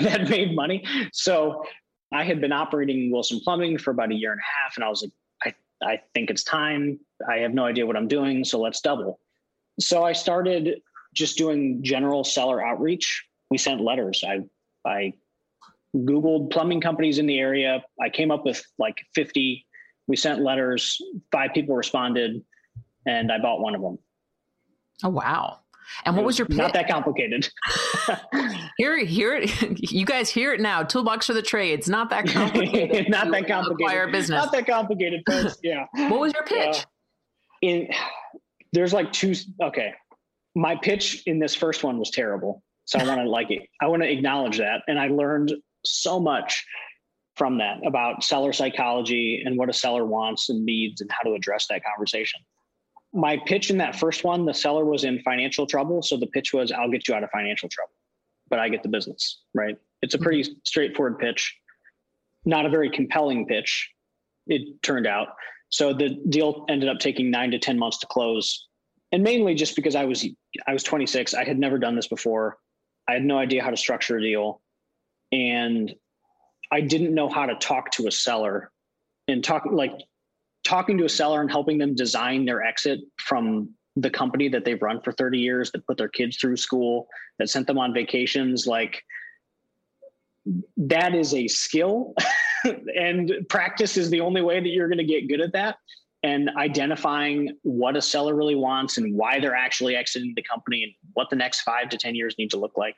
[0.02, 0.84] that made money.
[1.12, 1.64] So,
[2.12, 4.88] I had been operating Wilson Plumbing for about a year and a half, and I
[4.88, 7.00] was like, I I think it's time.
[7.28, 9.20] I have no idea what I'm doing, so let's double.
[9.80, 10.80] So I started
[11.14, 13.26] just doing general seller outreach.
[13.50, 14.24] We sent letters.
[14.26, 14.40] I
[14.88, 15.12] I
[15.94, 17.82] Googled plumbing companies in the area.
[18.00, 19.66] I came up with like 50.
[20.06, 20.98] We sent letters.
[21.32, 22.42] Five people responded,
[23.06, 23.98] and I bought one of them.
[25.02, 25.60] Oh wow!
[26.04, 26.56] And what was your pitch?
[26.56, 27.48] Not that complicated.
[28.76, 29.50] hear hear it.
[29.90, 30.82] You guys hear it now.
[30.82, 31.88] Toolbox for the trades.
[31.88, 33.08] Not that complicated.
[33.08, 33.86] not that complicated.
[33.86, 34.44] Acquire business.
[34.44, 35.58] Not that complicated, folks.
[35.62, 35.86] Yeah.
[35.92, 36.78] what was your pitch?
[36.78, 36.84] Uh,
[37.62, 37.88] in
[38.72, 39.34] there's like two.
[39.62, 39.92] Okay,
[40.54, 42.62] my pitch in this first one was terrible.
[42.84, 43.62] So I want to like it.
[43.80, 46.64] I want to acknowledge that, and I learned so much
[47.36, 51.34] from that about seller psychology and what a seller wants and needs and how to
[51.34, 52.40] address that conversation
[53.12, 56.02] my pitch in that first one, the seller was in financial trouble.
[56.02, 57.92] So the pitch was, I'll get you out of financial trouble,
[58.48, 59.76] but I get the business, right?
[60.02, 60.24] It's a mm-hmm.
[60.24, 61.56] pretty straightforward pitch,
[62.44, 63.90] not a very compelling pitch,
[64.46, 65.28] it turned out.
[65.70, 68.68] So the deal ended up taking nine to 10 months to close.
[69.12, 70.26] And mainly just because I was
[70.66, 71.34] I was 26.
[71.34, 72.58] I had never done this before.
[73.08, 74.60] I had no idea how to structure a deal.
[75.32, 75.92] And
[76.70, 78.70] I didn't know how to talk to a seller
[79.26, 79.92] and talk like
[80.64, 84.80] talking to a seller and helping them design their exit from the company that they've
[84.80, 88.66] run for 30 years that put their kids through school that sent them on vacations
[88.66, 89.02] like
[90.76, 92.14] that is a skill
[92.96, 95.76] and practice is the only way that you're going to get good at that
[96.22, 100.92] and identifying what a seller really wants and why they're actually exiting the company and
[101.14, 102.96] what the next 5 to 10 years need to look like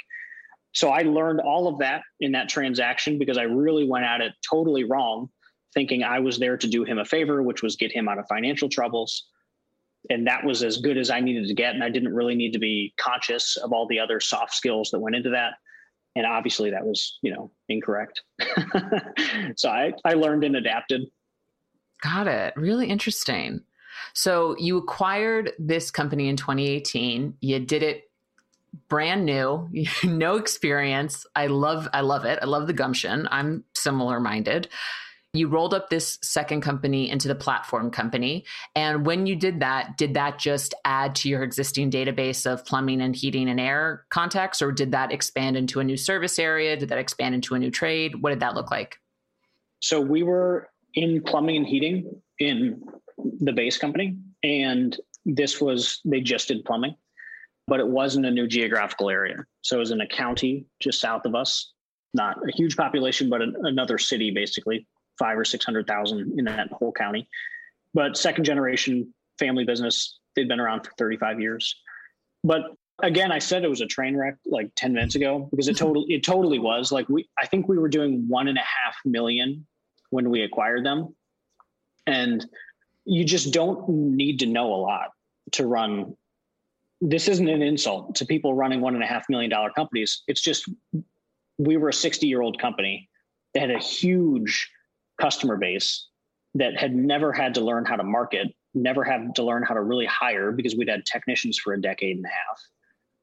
[0.73, 4.33] so i learned all of that in that transaction because i really went at it
[4.49, 5.29] totally wrong
[5.75, 8.27] thinking I was there to do him a favor, which was get him out of
[8.29, 9.25] financial troubles.
[10.11, 11.75] And that was as good as I needed to get.
[11.75, 14.99] And I didn't really need to be conscious of all the other soft skills that
[14.99, 15.55] went into that.
[16.17, 18.23] And obviously that was, you know, incorrect.
[19.57, 21.03] so I, I learned and adapted.
[22.03, 22.55] Got it.
[22.57, 23.63] Really interesting.
[24.13, 27.37] So you acquired this company in 2018.
[27.41, 28.11] You did it
[28.89, 29.69] brand new,
[30.05, 31.27] no experience.
[31.37, 32.39] I love I love it.
[32.43, 33.29] I love the gumption.
[33.31, 34.69] I'm similar minded
[35.35, 38.45] you rolled up this second company into the platform company.
[38.77, 43.01] And when you did that, did that just add to your existing database of plumbing
[43.01, 46.77] and heating and air contacts, or did that expand into a new service area?
[46.77, 48.21] Did that expand into a new trade?
[48.21, 48.99] What did that look like?
[49.81, 52.83] So we were in plumbing and heating in
[53.41, 56.97] the base company, and this was, they just did plumbing,
[57.67, 59.45] but it wasn't a new geographical area.
[59.63, 61.73] So it was in a county just south of us,
[62.15, 64.87] not a huge population, but another city basically
[65.19, 67.29] five or six hundred thousand in that whole county.
[67.95, 71.75] But second generation family business, they'd been around for 35 years.
[72.43, 72.63] But
[73.03, 76.13] again, I said it was a train wreck like 10 minutes ago because it totally
[76.15, 76.93] it totally was.
[76.93, 79.67] Like we I think we were doing one and a half million
[80.13, 81.15] when we acquired them.
[82.07, 82.45] And
[83.05, 85.11] you just don't need to know a lot
[85.53, 86.15] to run
[87.05, 90.23] this isn't an insult to people running one and a half million dollar companies.
[90.29, 90.71] It's just
[91.59, 93.09] we were a 60 year old company
[93.55, 94.71] that had a huge
[95.21, 96.07] customer base
[96.55, 99.83] that had never had to learn how to market, never had to learn how to
[99.83, 102.63] really hire because we'd had technicians for a decade and a half.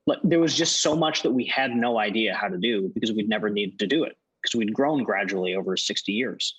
[0.05, 3.13] But there was just so much that we had no idea how to do because
[3.13, 6.57] we'd never needed to do it because we'd grown gradually over 60 years.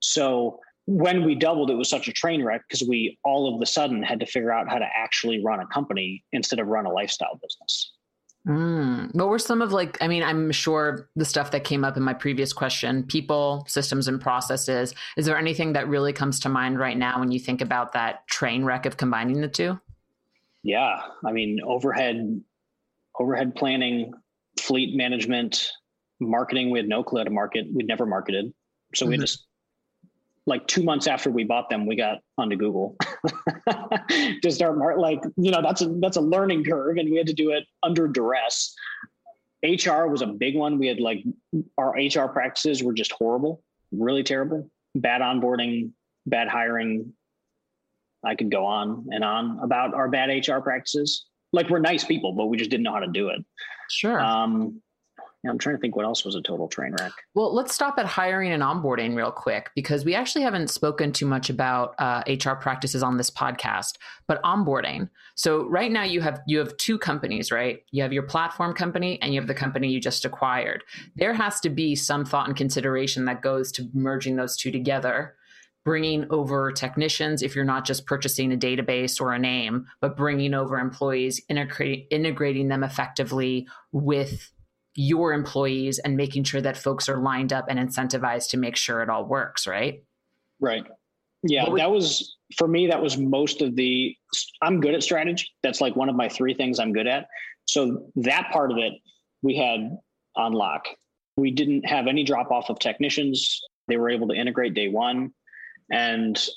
[0.00, 3.66] So when we doubled, it was such a train wreck because we all of a
[3.66, 6.92] sudden had to figure out how to actually run a company instead of run a
[6.92, 7.92] lifestyle business.
[8.46, 9.12] Mm.
[9.12, 12.02] What were some of like, I mean, I'm sure the stuff that came up in
[12.04, 14.94] my previous question people, systems, and processes.
[15.16, 18.26] Is there anything that really comes to mind right now when you think about that
[18.28, 19.80] train wreck of combining the two?
[20.62, 21.00] Yeah.
[21.24, 22.40] I mean, overhead,
[23.18, 24.12] overhead planning,
[24.60, 25.72] fleet management,
[26.20, 26.70] marketing.
[26.70, 27.66] We had no clue how to market.
[27.74, 28.52] We'd never marketed.
[28.94, 29.10] So mm-hmm.
[29.10, 29.44] we just
[30.46, 32.96] like two months after we bought them, we got onto Google
[34.42, 37.26] to start mar- like, you know, that's a that's a learning curve and we had
[37.26, 38.74] to do it under duress.
[39.64, 40.78] HR was a big one.
[40.78, 41.24] We had like
[41.76, 44.70] our HR practices were just horrible, really terrible.
[44.94, 45.90] Bad onboarding,
[46.26, 47.12] bad hiring.
[48.24, 51.26] I could go on and on about our bad HR practices.
[51.52, 53.44] Like we're nice people, but we just didn't know how to do it.
[53.88, 54.20] Sure.
[54.20, 54.80] Um,
[55.48, 57.12] I'm trying to think what else was a total train wreck.
[57.34, 61.26] Well, let's stop at hiring and onboarding real quick because we actually haven't spoken too
[61.26, 63.94] much about uh, HR practices on this podcast,
[64.26, 65.08] but onboarding.
[65.34, 67.82] So right now you have you have two companies, right?
[67.90, 70.82] You have your platform company and you have the company you just acquired.
[71.14, 75.34] There has to be some thought and consideration that goes to merging those two together
[75.86, 80.52] bringing over technicians if you're not just purchasing a database or a name but bringing
[80.52, 84.50] over employees integrating them effectively with
[84.96, 89.02] your employees and making sure that folks are lined up and incentivized to make sure
[89.02, 90.02] it all works, right?
[90.60, 90.84] Right.
[91.42, 94.16] Yeah, that was for me that was most of the
[94.62, 95.46] I'm good at strategy.
[95.62, 97.26] That's like one of my three things I'm good at.
[97.66, 98.94] So that part of it
[99.42, 99.96] we had
[100.34, 100.86] on lock.
[101.36, 103.60] We didn't have any drop off of technicians.
[103.86, 105.30] They were able to integrate day 1
[105.92, 106.48] and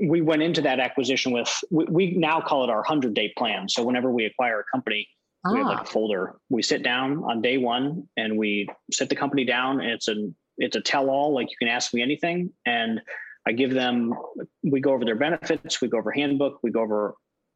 [0.00, 3.68] we went into that acquisition with we, we now call it our 100 day plan.
[3.68, 5.08] So whenever we acquire a company,
[5.48, 5.52] Ah.
[5.52, 5.84] We have like a ah.
[5.84, 6.36] folder.
[6.48, 9.80] We sit down on day one and we sit the company down.
[9.80, 11.34] And it's a it's a tell all.
[11.34, 13.00] Like you can ask me anything, and
[13.46, 14.14] I give them.
[14.62, 15.80] We go over their benefits.
[15.80, 16.60] We go over handbook.
[16.62, 17.14] We go over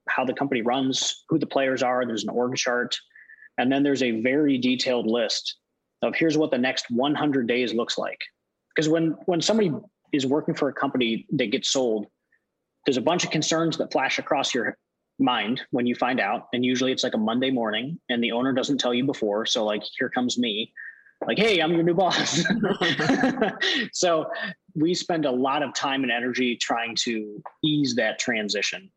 [0.08, 2.04] how the company runs, who the players are.
[2.06, 2.96] There's an org chart,
[3.58, 5.56] and then there's a very detailed list
[6.02, 8.20] of here's what the next 100 days looks like.
[8.74, 9.72] Because when when somebody
[10.12, 12.06] is working for a company that gets sold,
[12.86, 14.76] there's a bunch of concerns that flash across your
[15.18, 16.48] mind when you find out.
[16.52, 19.46] And usually it's like a Monday morning and the owner doesn't tell you before.
[19.46, 20.72] So, like, here comes me,
[21.26, 22.42] like, hey, I'm your new boss.
[23.92, 24.26] so,
[24.74, 28.90] we spend a lot of time and energy trying to ease that transition.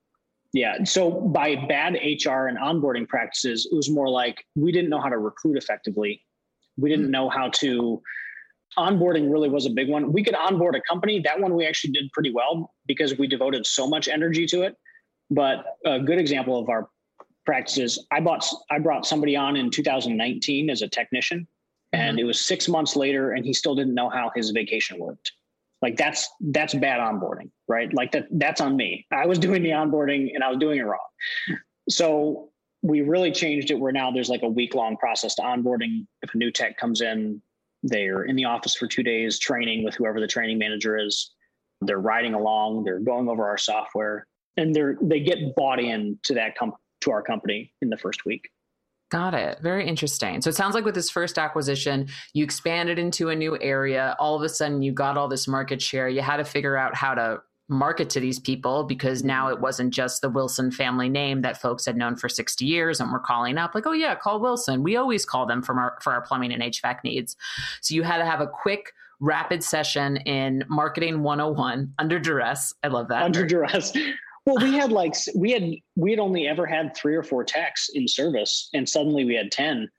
[0.53, 0.83] Yeah.
[0.85, 5.09] So, by bad HR and onboarding practices, it was more like we didn't know how
[5.09, 6.21] to recruit effectively.
[6.77, 7.11] We didn't mm.
[7.11, 8.01] know how to
[8.77, 10.11] onboarding really was a big one.
[10.11, 11.19] We could onboard a company.
[11.19, 14.75] That one we actually did pretty well because we devoted so much energy to it.
[15.29, 16.89] But a good example of our
[17.45, 22.01] practices, I bought I brought somebody on in 2019 as a technician, mm-hmm.
[22.01, 25.31] and it was six months later, and he still didn't know how his vacation worked.
[25.81, 27.93] Like that's that's bad onboarding, right?
[27.93, 29.05] Like that that's on me.
[29.11, 30.99] I was doing the onboarding and I was doing it wrong.
[31.89, 32.49] So
[32.81, 36.07] we really changed it where now there's like a week long process to onboarding.
[36.21, 37.41] If a new tech comes in,
[37.83, 41.31] they're in the office for two days training with whoever the training manager is.
[41.81, 44.25] They're riding along, they're going over our software
[44.57, 48.25] and they're they get bought in to that com- to our company in the first
[48.25, 48.49] week.
[49.11, 49.59] Got it.
[49.61, 50.41] Very interesting.
[50.41, 54.15] So it sounds like with this first acquisition, you expanded into a new area.
[54.19, 56.09] All of a sudden, you got all this market share.
[56.09, 59.93] You had to figure out how to market to these people because now it wasn't
[59.93, 63.57] just the Wilson family name that folks had known for 60 years and were calling
[63.57, 64.83] up like, oh yeah, call Wilson.
[64.83, 67.35] We always call them from our for our plumbing and HVAC needs.
[67.81, 72.73] So you had to have a quick rapid session in marketing 101 under duress.
[72.83, 73.23] I love that.
[73.23, 73.93] Under duress.
[74.45, 77.89] Well, we had like we had we had only ever had three or four techs
[77.89, 79.89] in service, and suddenly we had ten,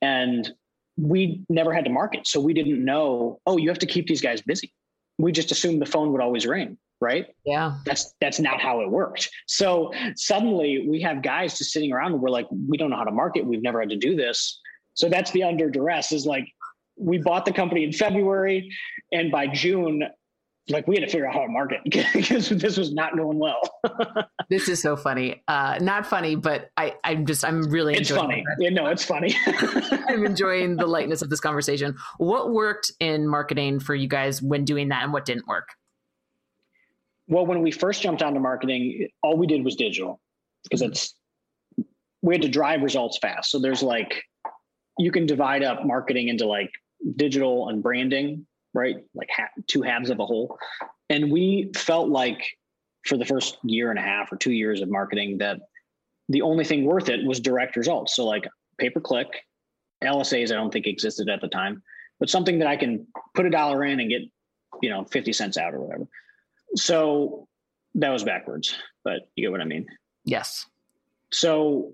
[0.00, 0.52] and
[0.96, 3.40] we never had to market, so we didn't know.
[3.44, 4.72] Oh, you have to keep these guys busy.
[5.18, 7.26] We just assumed the phone would always ring, right?
[7.44, 9.30] Yeah, that's that's not how it worked.
[9.46, 13.04] So suddenly we have guys just sitting around, and we're like, we don't know how
[13.04, 13.44] to market.
[13.44, 14.60] We've never had to do this.
[14.94, 16.12] So that's the under duress.
[16.12, 16.46] Is like
[16.96, 18.70] we bought the company in February,
[19.10, 20.04] and by June
[20.70, 23.60] like we had to figure out how to market because this was not going well.
[24.50, 25.42] this is so funny.
[25.48, 28.40] Uh, not funny, but I, I'm just I'm really it's funny.
[28.40, 28.62] It.
[28.62, 29.34] Yeah, no, it's funny.
[29.46, 31.96] I'm enjoying the lightness of this conversation.
[32.18, 35.68] What worked in marketing for you guys when doing that, and what didn't work?
[37.28, 40.20] Well, when we first jumped onto marketing, all we did was digital
[40.64, 40.92] because mm-hmm.
[40.92, 41.14] it's
[42.22, 43.50] we had to drive results fast.
[43.50, 44.22] So there's like
[44.98, 46.70] you can divide up marketing into like
[47.16, 48.46] digital and branding
[48.78, 48.96] right?
[49.14, 50.56] Like ha- two halves of a whole.
[51.10, 52.42] And we felt like
[53.04, 55.58] for the first year and a half or two years of marketing that
[56.28, 58.14] the only thing worth it was direct results.
[58.14, 58.46] So like
[58.78, 59.28] pay per click,
[60.02, 61.82] LSAs, I don't think existed at the time,
[62.20, 64.22] but something that I can put a dollar in and get,
[64.82, 66.06] you know, 50 cents out or whatever.
[66.76, 67.48] So
[67.94, 68.74] that was backwards,
[69.04, 69.86] but you get what I mean?
[70.24, 70.66] Yes.
[71.32, 71.92] So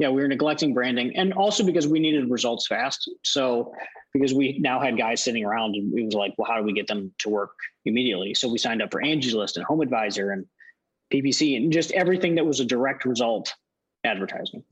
[0.00, 3.08] yeah, we were neglecting branding and also because we needed results fast.
[3.22, 3.74] So
[4.14, 6.72] because we now had guys sitting around and it was like, well, how do we
[6.72, 7.50] get them to work
[7.84, 8.32] immediately?
[8.32, 10.46] So we signed up for Angie's List and Home Advisor and
[11.12, 13.52] PPC and just everything that was a direct result
[14.04, 14.64] advertisement.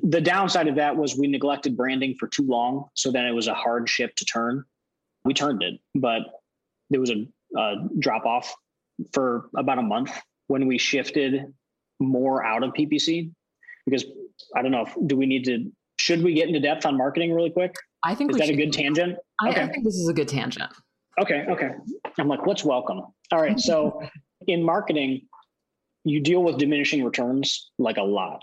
[0.00, 2.86] The downside of that was we neglected branding for too long.
[2.94, 4.64] So then it was a hard ship to turn.
[5.24, 6.22] We turned it, but
[6.90, 8.52] there was a, a drop off
[9.12, 10.10] for about a month
[10.48, 11.44] when we shifted
[12.00, 13.30] more out of PPC
[13.86, 14.04] because
[14.56, 17.32] I don't know if do we need to should we get into depth on marketing
[17.32, 17.74] really quick?
[18.02, 19.16] I think is that a good tangent?
[19.40, 19.62] I, okay.
[19.62, 20.70] I think this is a good tangent.
[21.20, 21.70] Okay, okay.
[22.18, 23.00] I'm like, let's welcome.
[23.32, 23.58] All right.
[23.58, 24.02] So
[24.46, 25.22] in marketing,
[26.04, 28.42] you deal with diminishing returns like a lot.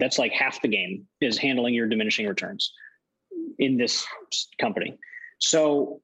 [0.00, 2.72] That's like half the game is handling your diminishing returns
[3.58, 4.06] in this
[4.60, 4.98] company.
[5.38, 6.00] So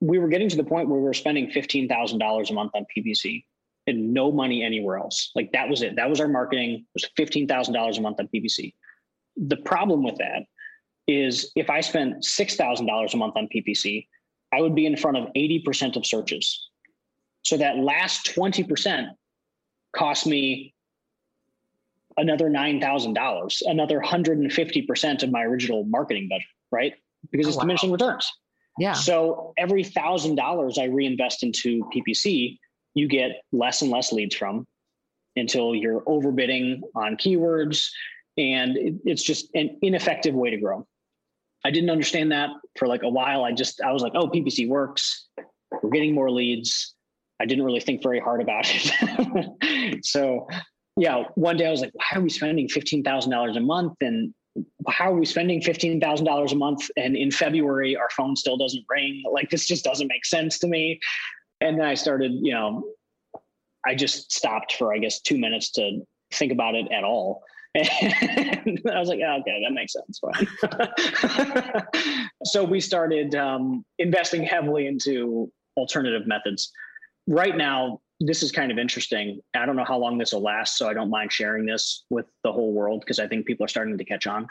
[0.00, 3.44] we were getting to the point where we were spending $15,000 a month on PPC
[3.86, 5.30] and no money anywhere else.
[5.34, 5.96] Like that was it.
[5.96, 6.84] That was our marketing.
[6.94, 8.74] It was $15,000 a month on PPC.
[9.36, 10.42] The problem with that
[11.06, 14.06] is if I spent $6,000 a month on PPC,
[14.52, 16.68] I would be in front of 80% of searches.
[17.42, 19.08] So that last 20%
[19.94, 20.74] cost me
[22.16, 26.94] another $9,000, another 150% of my original marketing budget, right?
[27.30, 27.62] Because it's oh, wow.
[27.62, 28.30] diminishing returns.
[28.78, 28.92] Yeah.
[28.92, 32.58] So every thousand dollars I reinvest into PPC,
[32.96, 34.66] you get less and less leads from
[35.36, 37.86] until you're overbidding on keywords.
[38.38, 40.86] And it, it's just an ineffective way to grow.
[41.64, 43.44] I didn't understand that for like a while.
[43.44, 45.28] I just, I was like, oh, PPC works.
[45.82, 46.94] We're getting more leads.
[47.38, 50.04] I didn't really think very hard about it.
[50.04, 50.48] so,
[50.96, 53.94] yeah, one day I was like, why are we spending $15,000 a month?
[54.00, 54.32] And
[54.88, 56.88] how are we spending $15,000 a month?
[56.96, 59.22] And in February, our phone still doesn't ring.
[59.30, 60.98] Like, this just doesn't make sense to me.
[61.60, 62.84] And then I started, you know,
[63.86, 66.00] I just stopped for, I guess, two minutes to
[66.32, 67.42] think about it at all.
[67.74, 70.20] And I was like, oh, okay, that makes sense.
[72.44, 76.72] so we started um, investing heavily into alternative methods.
[77.26, 79.40] Right now, this is kind of interesting.
[79.54, 82.26] I don't know how long this will last, so I don't mind sharing this with
[82.44, 84.46] the whole world because I think people are starting to catch on.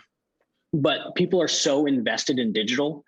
[0.73, 3.03] But people are so invested in digital,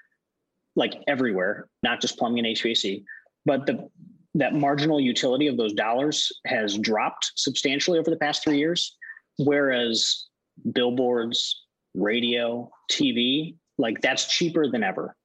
[0.76, 3.04] like everywhere, not just plumbing and HVAC,
[3.48, 3.90] but the
[4.36, 8.96] that marginal utility of those dollars has dropped substantially over the past three years.
[9.40, 10.26] Whereas
[10.74, 11.64] billboards,
[11.96, 15.16] radio, TV, like that's cheaper than ever,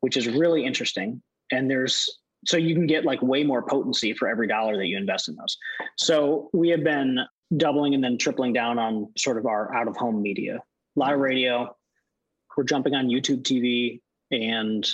[0.00, 1.22] which is really interesting.
[1.50, 2.10] And there's
[2.46, 5.36] so you can get like way more potency for every dollar that you invest in
[5.36, 5.56] those.
[5.96, 7.20] So we have been
[7.56, 11.14] doubling and then tripling down on sort of our out of home media, a lot
[11.14, 11.74] of radio.
[12.56, 14.86] We're jumping on YouTube TV and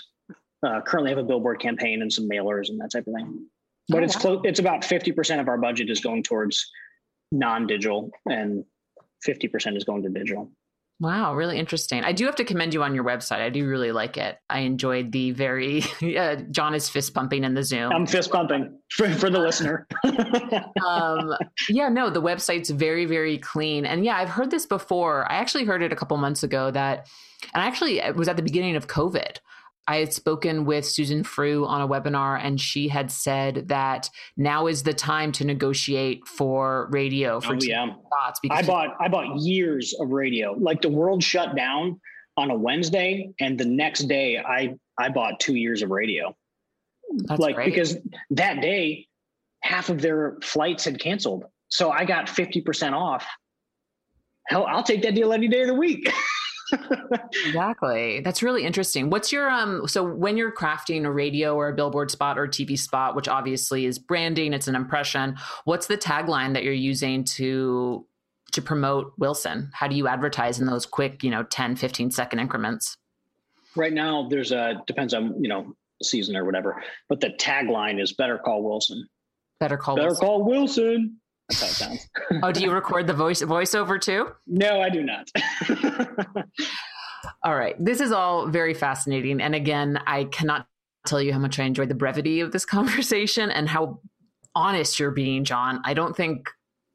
[0.63, 3.47] uh, currently have a billboard campaign and some mailers and that type of thing.
[3.89, 4.21] But oh, it's wow.
[4.21, 4.41] close.
[4.45, 6.71] It's about fifty percent of our budget is going towards
[7.33, 8.65] non-digital, and
[9.23, 10.51] fifty percent is going to digital.
[11.01, 12.05] Wow, really interesting.
[12.05, 13.41] I do have to commend you on your website.
[13.41, 14.39] I do really like it.
[14.49, 15.83] I enjoyed the very
[16.17, 17.91] uh, John is fist pumping in the Zoom.
[17.91, 19.89] I'm fist pumping for, for the listener.
[20.87, 21.33] um,
[21.69, 23.85] yeah, no, the website's very very clean.
[23.85, 25.31] And yeah, I've heard this before.
[25.31, 27.09] I actually heard it a couple months ago that,
[27.53, 29.39] and actually it was at the beginning of COVID
[29.89, 34.69] I had spoken with Susan Frew on a webinar, and she had said that now
[34.69, 37.93] is the time to negotiate for radio for oh, yeah.
[38.07, 38.41] spots.
[38.41, 40.53] Because I bought I bought years of radio.
[40.53, 42.01] Like the world shut down
[42.37, 46.37] on a Wednesday, and the next day I I bought two years of radio.
[47.25, 47.67] That's like great.
[47.67, 47.97] because
[48.31, 49.09] that day
[49.63, 53.27] half of their flights had canceled, so I got fifty percent off.
[54.47, 56.09] Hell, I'll take that deal any day of the week.
[57.47, 58.21] exactly.
[58.21, 59.11] That's really interesting.
[59.11, 62.49] What's your um so when you're crafting a radio or a billboard spot or a
[62.49, 67.25] TV spot, which obviously is branding, it's an impression, what's the tagline that you're using
[67.25, 68.07] to
[68.53, 69.71] to promote Wilson?
[69.73, 72.97] How do you advertise in those quick, you know, 10, 15 second increments?
[73.75, 78.13] Right now there's a depends on, you know, season or whatever, but the tagline is
[78.13, 79.09] better call Wilson.
[79.61, 80.27] Better call Better Wilson.
[80.27, 81.21] call Wilson.
[81.49, 82.09] That's how it sounds.
[82.43, 84.29] oh, do you record the voice voiceover too?
[84.47, 85.31] No, I do not.
[87.45, 87.75] all right.
[87.79, 89.41] This is all very fascinating.
[89.41, 90.67] And again, I cannot
[91.07, 94.01] tell you how much I enjoyed the brevity of this conversation and how
[94.55, 95.81] honest you're being, John.
[95.85, 96.49] I don't think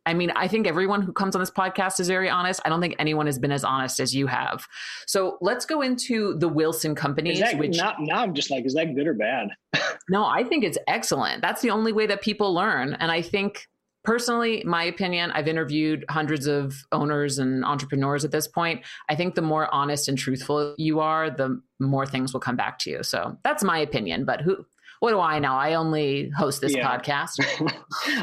[0.08, 2.62] I mean, I think everyone who comes on this podcast is very honest.
[2.64, 4.66] I don't think anyone has been as honest as you have.
[5.06, 7.42] So let's go into the Wilson companies.
[7.42, 9.50] That, which now, now I'm just like, is that good or bad?
[10.10, 11.42] no, I think it's excellent.
[11.42, 12.94] That's the only way that people learn.
[12.94, 13.68] And I think
[14.04, 18.86] personally, my opinion, I've interviewed hundreds of owners and entrepreneurs at this point.
[19.10, 22.80] I think the more honest and truthful you are, the more things will come back
[22.80, 23.04] to you.
[23.04, 24.26] So that's my opinion.
[24.26, 24.66] But who,
[25.00, 25.54] what do I know?
[25.54, 26.98] I only host this yeah.
[26.98, 27.42] podcast.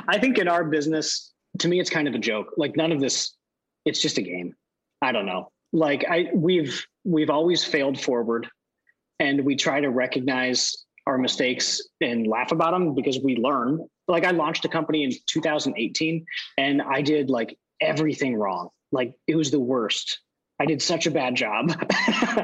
[0.08, 2.48] I think in our business, to me, it's kind of a joke.
[2.56, 3.34] Like none of this,
[3.84, 4.54] it's just a game.
[5.02, 5.50] I don't know.
[5.72, 8.48] Like I, we've we've always failed forward,
[9.18, 10.72] and we try to recognize
[11.06, 15.12] our mistakes and laugh about them because we learn like I launched a company in
[15.26, 16.26] 2018
[16.58, 18.68] and I did like everything wrong.
[18.92, 20.20] Like it was the worst.
[20.60, 21.74] I did such a bad job.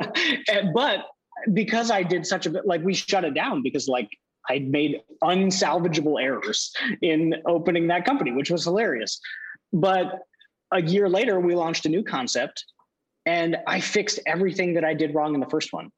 [0.74, 1.06] but
[1.52, 4.08] because I did such a bit, like we shut it down because like
[4.48, 9.20] I made unsalvageable errors in opening that company, which was hilarious.
[9.72, 10.20] But
[10.72, 12.64] a year later, we launched a new concept
[13.26, 15.90] and I fixed everything that I did wrong in the first one.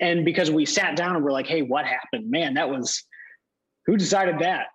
[0.00, 2.30] And because we sat down and we're like, hey, what happened?
[2.30, 3.04] Man, that was
[3.86, 4.66] who decided that?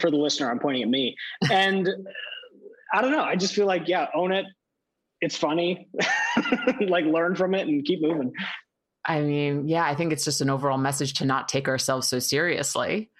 [0.00, 1.16] For the listener, I'm pointing at me.
[1.50, 1.88] And
[2.92, 3.22] I don't know.
[3.22, 4.46] I just feel like, yeah, own it.
[5.20, 5.88] It's funny.
[6.80, 8.32] like learn from it and keep moving.
[9.04, 12.18] I mean, yeah, I think it's just an overall message to not take ourselves so
[12.18, 13.10] seriously.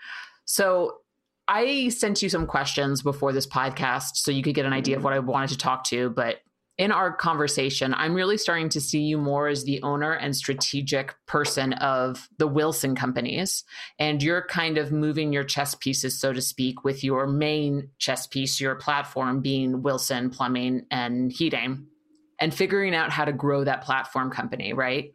[0.45, 0.99] So
[1.47, 5.05] I sent you some questions before this podcast so you could get an idea of
[5.05, 6.11] what I wanted to talk to.
[6.11, 6.37] But
[6.79, 11.15] in our conversation, I'm really starting to see you more as the owner and strategic
[11.27, 13.65] person of the Wilson companies.
[13.99, 18.29] And you're kind of moving your chess pieces, so to speak, with your main chess
[18.29, 21.87] piece, your platform being Wilson Plumbing and Heating,
[22.39, 25.13] and figuring out how to grow that platform company, right?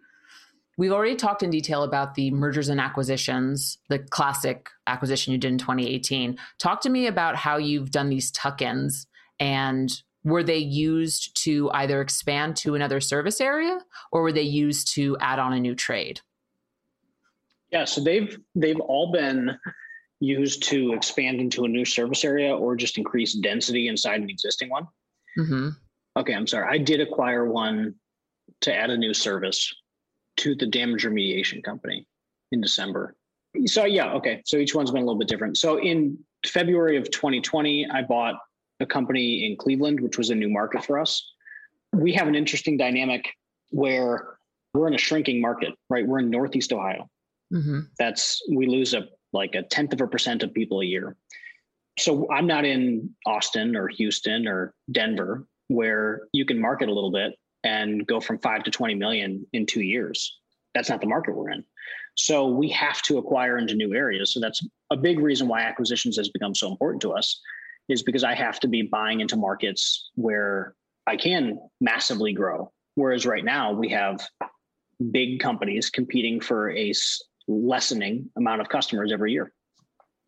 [0.78, 5.52] We've already talked in detail about the mergers and acquisitions, the classic acquisition you did
[5.52, 6.38] in 2018.
[6.60, 9.08] Talk to me about how you've done these tuck ins
[9.40, 9.90] and
[10.24, 13.80] were they used to either expand to another service area
[14.12, 16.22] or were they used to add on a new trade?
[17.72, 19.58] Yeah, so they've they've all been
[20.20, 24.70] used to expand into a new service area or just increase density inside an existing
[24.70, 24.88] one.
[25.38, 25.70] Mm-hmm.
[26.16, 26.68] Okay, I'm sorry.
[26.70, 27.96] I did acquire one
[28.62, 29.74] to add a new service
[30.38, 32.08] to the damage remediation company
[32.52, 33.16] in December.
[33.66, 34.42] So yeah, okay.
[34.46, 35.58] So each one's been a little bit different.
[35.58, 38.36] So in February of 2020, I bought
[38.84, 41.34] a company in Cleveland, which was a new market for us.
[41.94, 43.28] We have an interesting dynamic
[43.70, 44.38] where
[44.74, 46.06] we're in a shrinking market, right?
[46.06, 47.10] We're in Northeast Ohio.
[47.52, 47.80] Mm-hmm.
[47.98, 51.16] That's we lose a like a tenth of a percent of people a year.
[51.98, 57.12] So I'm not in Austin or Houston or Denver where you can market a little
[57.12, 60.40] bit and go from five to 20 million in two years.
[60.76, 61.64] That's not the market we're in.
[62.16, 64.34] So we have to acquire into new areas.
[64.34, 67.40] So that's a big reason why acquisitions has become so important to us
[67.90, 70.76] is because I have to be buying into markets where
[71.06, 72.72] I can massively grow.
[72.96, 74.20] Whereas right now we have
[75.12, 76.94] big companies competing for a
[77.48, 79.52] lessening amount of customers every year.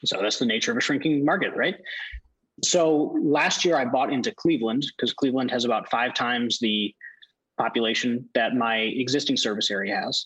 [0.04, 1.76] So that's the nature of a shrinking market, right?
[2.64, 6.94] So last year I bought into Cleveland because Cleveland has about five times the
[7.58, 10.26] population that my existing service area has.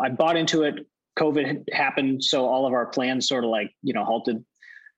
[0.00, 0.86] I bought into it.
[1.18, 4.44] COVID happened, so all of our plans sort of like you know halted.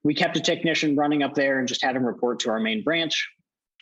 [0.03, 2.83] We kept a technician running up there and just had him report to our main
[2.83, 3.29] branch.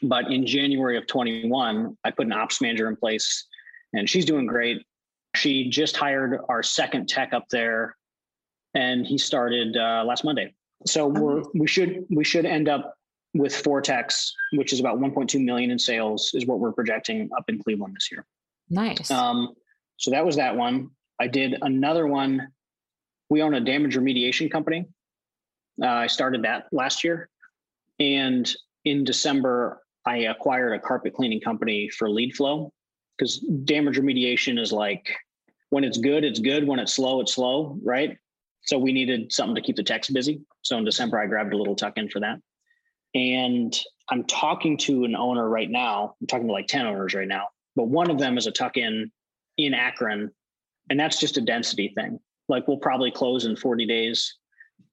[0.03, 3.47] But in January of 21, I put an ops manager in place,
[3.93, 4.85] and she's doing great.
[5.35, 7.97] She just hired our second tech up there,
[8.75, 10.55] and he started uh, last Monday.
[10.87, 12.95] So we're we should we should end up
[13.35, 17.45] with four techs, which is about 1.2 million in sales, is what we're projecting up
[17.49, 18.25] in Cleveland this year.
[18.71, 19.11] Nice.
[19.11, 19.55] Um,
[19.97, 20.91] so that was that one.
[21.21, 22.49] I did another one.
[23.31, 24.87] We own a damage remediation company.
[25.81, 27.29] Uh, I started that last year,
[28.01, 28.51] and
[28.85, 32.73] in December I acquired a carpet cleaning company for lead flow
[33.17, 35.11] because damage remediation is like
[35.71, 36.67] when it's good, it's good.
[36.67, 38.17] When it's slow, it's slow, right?
[38.63, 40.41] So we needed something to keep the techs busy.
[40.63, 42.39] So in December, I grabbed a little tuck in for that.
[43.15, 43.79] And
[44.11, 46.15] I'm talking to an owner right now.
[46.21, 48.77] I'm talking to like 10 owners right now, but one of them is a tuck
[48.77, 49.11] in
[49.57, 50.31] in Akron.
[50.91, 52.19] And that's just a density thing.
[52.49, 54.39] Like we'll probably close in 40 days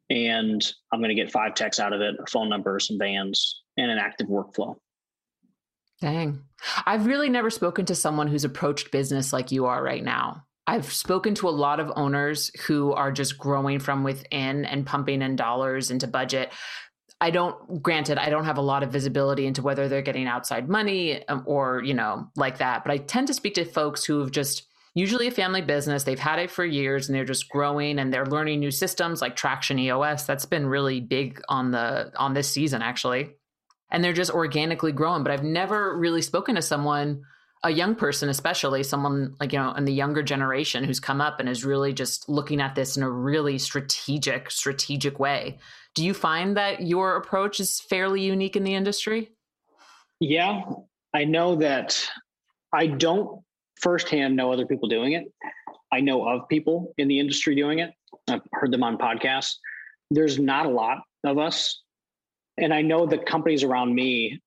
[0.10, 3.62] and I'm going to get five techs out of it, a phone number, some vans,
[3.78, 4.76] and an active workflow.
[6.02, 6.42] Dang.
[6.86, 10.44] I've really never spoken to someone who's approached business like you are right now.
[10.68, 15.22] I've spoken to a lot of owners who are just growing from within and pumping
[15.22, 16.52] in dollars into budget
[17.22, 20.68] I don't, granted, I don't have a lot of visibility into whether they're getting outside
[20.68, 22.84] money um, or, you know, like that.
[22.84, 26.18] But I tend to speak to folks who have just, usually a family business, they've
[26.18, 29.78] had it for years and they're just growing and they're learning new systems like Traction
[29.78, 30.26] EOS.
[30.26, 33.30] That's been really big on the, on this season, actually.
[33.92, 35.22] And they're just organically growing.
[35.22, 37.22] But I've never really spoken to someone
[37.64, 41.40] a young person especially someone like you know in the younger generation who's come up
[41.40, 45.58] and is really just looking at this in a really strategic strategic way
[45.96, 49.32] do you find that your approach is fairly unique in the industry?
[50.20, 50.62] Yeah,
[51.14, 52.10] I know that
[52.74, 53.42] I don't
[53.82, 55.26] firsthand know other people doing it.
[55.92, 57.92] I know of people in the industry doing it.
[58.28, 59.56] I've heard them on podcasts.
[60.12, 61.82] There's not a lot of us.
[62.58, 64.42] And I know the companies around me,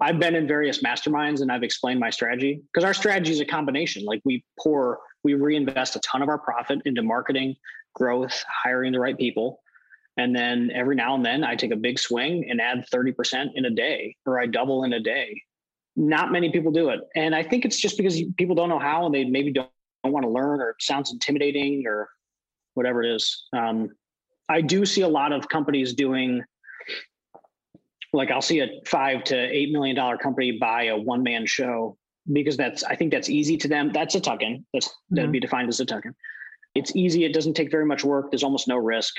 [0.00, 3.44] I've been in various masterminds and I've explained my strategy because our strategy is a
[3.44, 4.04] combination.
[4.04, 7.56] Like we pour, we reinvest a ton of our profit into marketing,
[7.94, 9.60] growth, hiring the right people.
[10.16, 13.64] And then every now and then I take a big swing and add 30% in
[13.64, 15.40] a day, or I double in a day.
[15.96, 17.00] Not many people do it.
[17.14, 19.68] And I think it's just because people don't know how and they maybe don't,
[20.02, 22.08] don't want to learn or it sounds intimidating or
[22.74, 23.44] whatever it is.
[23.52, 23.90] Um,
[24.48, 26.42] I do see a lot of companies doing
[28.12, 31.96] like I'll see a five to eight million dollar company buy a one man show
[32.30, 33.90] because that's I think that's easy to them.
[33.92, 34.64] That's a tuck-in.
[34.72, 35.16] That's mm-hmm.
[35.16, 36.14] that'd be defined as a tuck-in.
[36.74, 37.24] It's easy.
[37.24, 38.30] It doesn't take very much work.
[38.30, 39.14] There's almost no risk.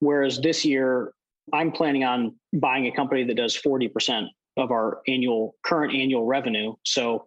[0.00, 1.12] Whereas this year,
[1.52, 6.74] I'm planning on buying a company that does 40% of our annual current annual revenue.
[6.84, 7.26] So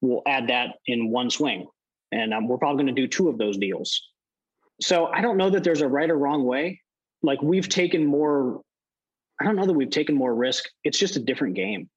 [0.00, 1.66] we'll add that in one swing,
[2.12, 4.00] and um, we're probably going to do two of those deals.
[4.80, 6.80] So I don't know that there's a right or wrong way.
[7.22, 8.60] Like we've taken more.
[9.40, 10.64] I don't know that we've taken more risk.
[10.84, 11.88] It's just a different game.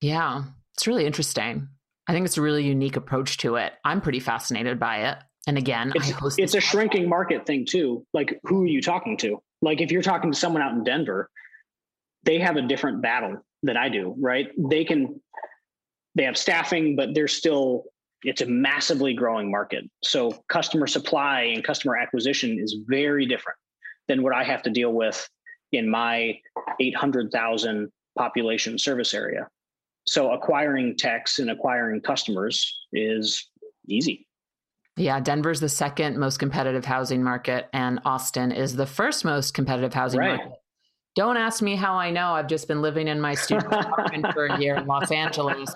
[0.00, 1.68] Yeah, it's really interesting.
[2.06, 3.74] I think it's a really unique approach to it.
[3.84, 5.18] I'm pretty fascinated by it.
[5.46, 8.04] And again, it's, it's a shrinking market thing too.
[8.12, 9.42] Like, who are you talking to?
[9.62, 11.30] Like, if you're talking to someone out in Denver,
[12.24, 14.48] they have a different battle than I do, right?
[14.56, 15.20] They can,
[16.14, 17.84] they have staffing, but they're still,
[18.22, 19.84] it's a massively growing market.
[20.02, 23.58] So, customer supply and customer acquisition is very different
[24.08, 25.28] than what I have to deal with
[25.72, 26.38] in my
[26.80, 29.48] 800,000 population service area.
[30.06, 33.50] So acquiring techs and acquiring customers is
[33.86, 34.26] easy.
[34.96, 39.94] Yeah, Denver's the second most competitive housing market, and Austin is the first most competitive
[39.94, 40.36] housing right.
[40.38, 40.57] market.
[41.18, 42.28] Don't ask me how I know.
[42.28, 45.74] I've just been living in my student apartment for a year in Los Angeles,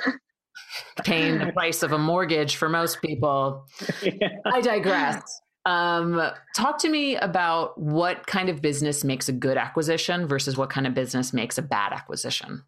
[1.03, 3.67] paying the price of a mortgage for most people.
[4.05, 4.29] Yeah.
[4.45, 5.21] I digress.
[5.67, 6.23] Um,
[6.55, 10.87] talk to me about what kind of business makes a good acquisition versus what kind
[10.87, 12.63] of business makes a bad acquisition.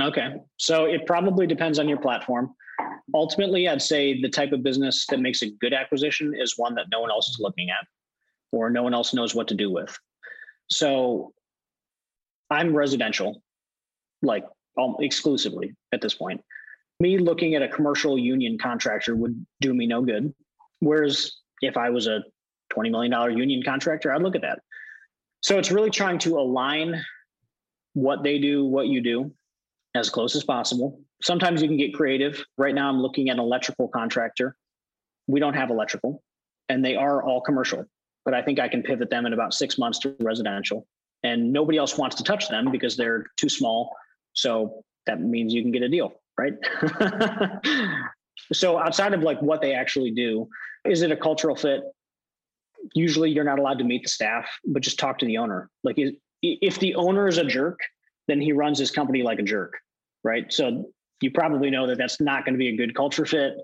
[0.00, 0.26] Okay.
[0.56, 2.52] So it probably depends on your platform.
[3.14, 6.86] Ultimately, I'd say the type of business that makes a good acquisition is one that
[6.90, 7.86] no one else is looking at
[8.50, 9.96] or no one else knows what to do with.
[10.68, 11.32] So
[12.50, 13.42] I'm residential,
[14.22, 14.44] like
[14.78, 16.40] um, exclusively at this point.
[16.98, 20.34] Me looking at a commercial union contractor would do me no good.
[20.80, 21.32] Whereas
[21.62, 22.22] if I was a
[22.72, 24.60] $20 million union contractor, I'd look at that.
[25.42, 27.02] So it's really trying to align
[27.94, 29.32] what they do, what you do,
[29.94, 31.00] as close as possible.
[31.22, 32.44] Sometimes you can get creative.
[32.58, 34.56] Right now, I'm looking at an electrical contractor.
[35.26, 36.22] We don't have electrical,
[36.68, 37.84] and they are all commercial,
[38.24, 40.86] but I think I can pivot them in about six months to residential.
[41.22, 43.94] And nobody else wants to touch them because they're too small.
[44.32, 46.54] So that means you can get a deal, right?
[48.52, 50.48] so outside of like what they actually do,
[50.84, 51.82] is it a cultural fit?
[52.94, 55.68] Usually you're not allowed to meet the staff, but just talk to the owner.
[55.84, 55.98] Like
[56.42, 57.78] if the owner is a jerk,
[58.28, 59.76] then he runs his company like a jerk,
[60.24, 60.50] right?
[60.50, 60.90] So
[61.20, 63.54] you probably know that that's not going to be a good culture fit,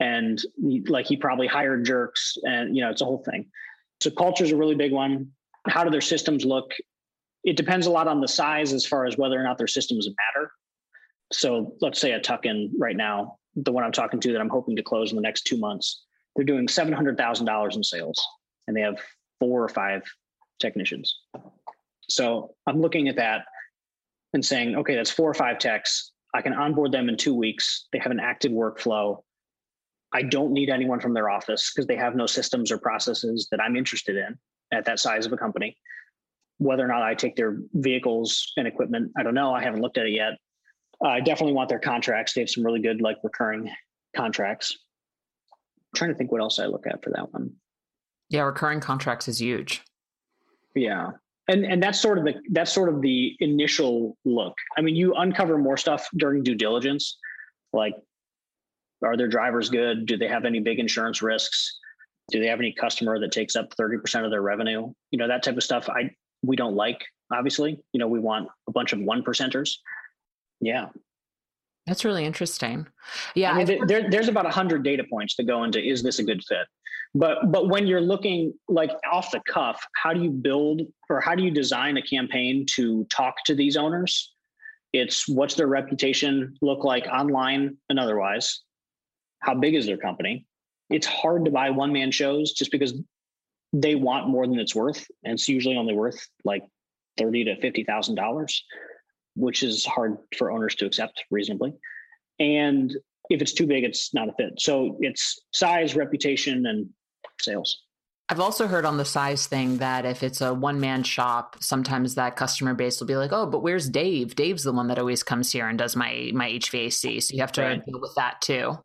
[0.00, 0.40] and
[0.88, 3.46] like he probably hired jerks, and you know it's a whole thing.
[4.00, 5.30] So culture is a really big one.
[5.68, 6.72] How do their systems look?
[7.46, 10.06] It depends a lot on the size as far as whether or not their systems
[10.08, 10.50] matter.
[11.32, 14.50] So let's say a tuck in right now, the one I'm talking to that I'm
[14.50, 17.82] hoping to close in the next two months, they're doing seven hundred thousand dollars in
[17.82, 18.22] sales,
[18.66, 18.98] and they have
[19.40, 20.02] four or five
[20.60, 21.18] technicians.
[22.08, 23.46] So I'm looking at that
[24.32, 26.12] and saying, okay, that's four or five techs.
[26.34, 27.88] I can onboard them in two weeks.
[27.92, 29.22] They have an active workflow.
[30.12, 33.60] I don't need anyone from their office because they have no systems or processes that
[33.60, 34.36] I'm interested in
[34.72, 35.76] at that size of a company.
[36.58, 39.52] Whether or not I take their vehicles and equipment, I don't know.
[39.52, 40.34] I haven't looked at it yet.
[41.04, 42.32] Uh, I definitely want their contracts.
[42.32, 43.70] They have some really good, like recurring
[44.14, 44.76] contracts.
[45.52, 47.52] I'm trying to think what else I look at for that one.
[48.30, 49.82] Yeah, recurring contracts is huge.
[50.74, 51.10] Yeah
[51.48, 55.14] and and that's sort of the that's sort of the initial look i mean you
[55.14, 57.18] uncover more stuff during due diligence
[57.72, 57.94] like
[59.04, 61.78] are their drivers good do they have any big insurance risks
[62.30, 65.42] do they have any customer that takes up 30% of their revenue you know that
[65.42, 66.10] type of stuff i
[66.46, 67.78] we don't like obviously.
[67.92, 69.76] You know we want a bunch of one percenters.
[70.60, 70.88] Yeah.
[71.86, 72.86] That's really interesting.
[73.34, 76.24] Yeah I mean, there, there's about 100 data points that go into is this a
[76.24, 76.66] good fit?
[77.14, 81.34] But but when you're looking like off the cuff how do you build or how
[81.34, 84.32] do you design a campaign to talk to these owners?
[84.92, 88.62] It's what's their reputation look like online and otherwise?
[89.40, 90.46] How big is their company?
[90.90, 92.94] It's hard to buy one man shows just because
[93.82, 96.62] they want more than it's worth and it's usually only worth like
[97.18, 98.64] 30 to 50 thousand dollars
[99.34, 101.74] which is hard for owners to accept reasonably
[102.38, 102.94] and
[103.28, 106.88] if it's too big it's not a fit so it's size reputation and
[107.40, 107.82] sales.
[108.28, 112.16] I've also heard on the size thing that if it's a one man shop, sometimes
[112.16, 114.34] that customer base will be like, "Oh, but where's Dave?
[114.34, 117.52] Dave's the one that always comes here and does my my HVAC." So you have
[117.52, 117.86] to right.
[117.86, 118.78] deal with that too.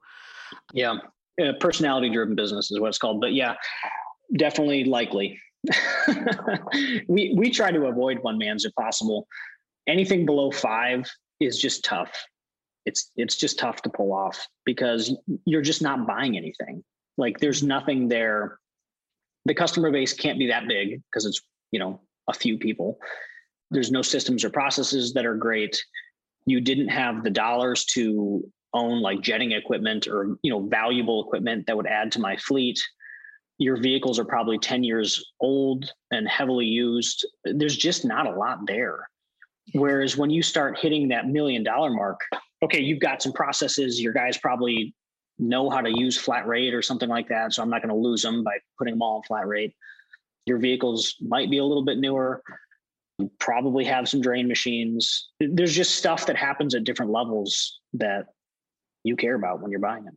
[0.73, 0.97] Yeah,
[1.43, 3.19] uh, personality driven business is what it's called.
[3.19, 3.55] But yeah,
[4.35, 5.39] definitely likely.
[7.07, 9.27] we we try to avoid one mans if possible.
[9.87, 11.09] Anything below five
[11.39, 12.11] is just tough.
[12.85, 15.15] it's it's just tough to pull off because
[15.45, 16.83] you're just not buying anything.
[17.17, 18.59] Like there's nothing there.
[19.45, 22.97] The customer base can't be that big because it's you know a few people.
[23.69, 25.81] There's no systems or processes that are great.
[26.45, 31.67] You didn't have the dollars to own like jetting equipment or you know valuable equipment
[31.67, 32.79] that would add to my fleet
[33.61, 38.59] your vehicles are probably 10 years old and heavily used there's just not a lot
[38.65, 39.07] there
[39.73, 42.19] whereas when you start hitting that million dollar mark
[42.63, 44.93] okay you've got some processes your guys probably
[45.39, 47.95] know how to use flat rate or something like that so i'm not going to
[47.95, 49.73] lose them by putting them all on flat rate
[50.45, 52.41] your vehicles might be a little bit newer
[53.19, 58.25] you probably have some drain machines there's just stuff that happens at different levels that
[59.03, 60.13] you care about when you're buying it.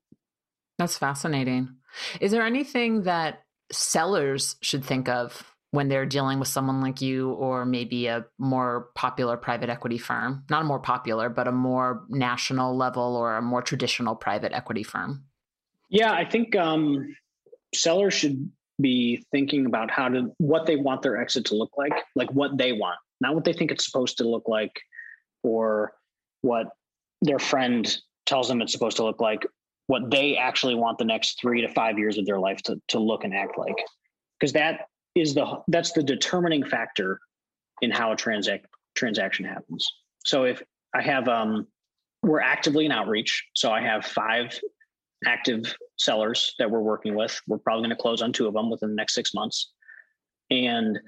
[0.78, 1.76] That's fascinating.
[2.20, 3.42] Is there anything that
[3.72, 8.90] sellers should think of when they're dealing with someone like you or maybe a more
[8.94, 10.44] popular private equity firm?
[10.48, 14.82] Not a more popular, but a more national level or a more traditional private equity
[14.82, 15.24] firm?
[15.90, 17.14] Yeah, I think um,
[17.74, 21.92] sellers should be thinking about how to what they want their exit to look like,
[22.14, 24.80] like what they want, not what they think it's supposed to look like
[25.42, 25.92] or
[26.42, 26.68] what
[27.22, 29.46] their friend tells them it's supposed to look like
[29.86, 32.98] what they actually want the next three to five years of their life to, to
[32.98, 33.76] look and act like.
[34.38, 37.20] Because that is the that's the determining factor
[37.82, 39.90] in how a transact transaction happens.
[40.24, 40.62] So if
[40.94, 41.66] i have um
[42.22, 44.58] we're actively in outreach so i have five
[45.26, 47.40] active sellers that we're working with.
[47.46, 49.72] We're probably going to close on two of them within the next six months.
[50.50, 50.98] And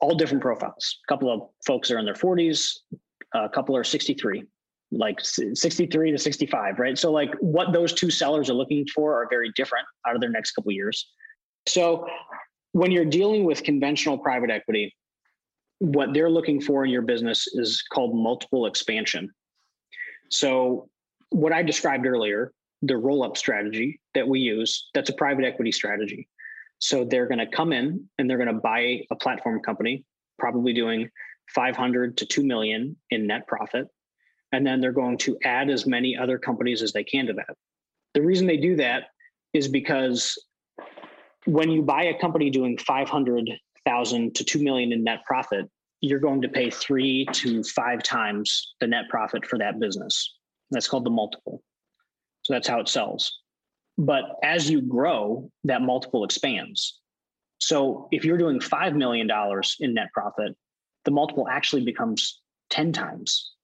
[0.00, 0.98] all different profiles.
[1.08, 2.72] A couple of folks are in their 40s
[3.34, 4.44] a couple are 63
[4.92, 6.98] like 63 to 65 right?
[6.98, 10.30] So like what those two sellers are looking for are very different out of their
[10.30, 11.10] next couple years.
[11.66, 12.06] So
[12.72, 14.94] when you're dealing with conventional private equity
[15.78, 19.30] what they're looking for in your business is called multiple expansion.
[20.30, 20.88] So
[21.30, 25.72] what i described earlier the roll up strategy that we use that's a private equity
[25.72, 26.28] strategy.
[26.78, 30.04] So they're going to come in and they're going to buy a platform company
[30.38, 31.08] probably doing
[31.54, 33.88] 500 to 2 million in net profit
[34.52, 37.54] and then they're going to add as many other companies as they can to that.
[38.14, 39.04] The reason they do that
[39.52, 40.36] is because
[41.44, 45.66] when you buy a company doing 500,000 to 2 million in net profit,
[46.00, 50.34] you're going to pay 3 to 5 times the net profit for that business.
[50.70, 51.62] That's called the multiple.
[52.42, 53.32] So that's how it sells.
[53.98, 57.00] But as you grow, that multiple expands.
[57.58, 59.28] So if you're doing $5 million
[59.80, 60.54] in net profit,
[61.04, 62.40] the multiple actually becomes
[62.70, 63.55] 10 times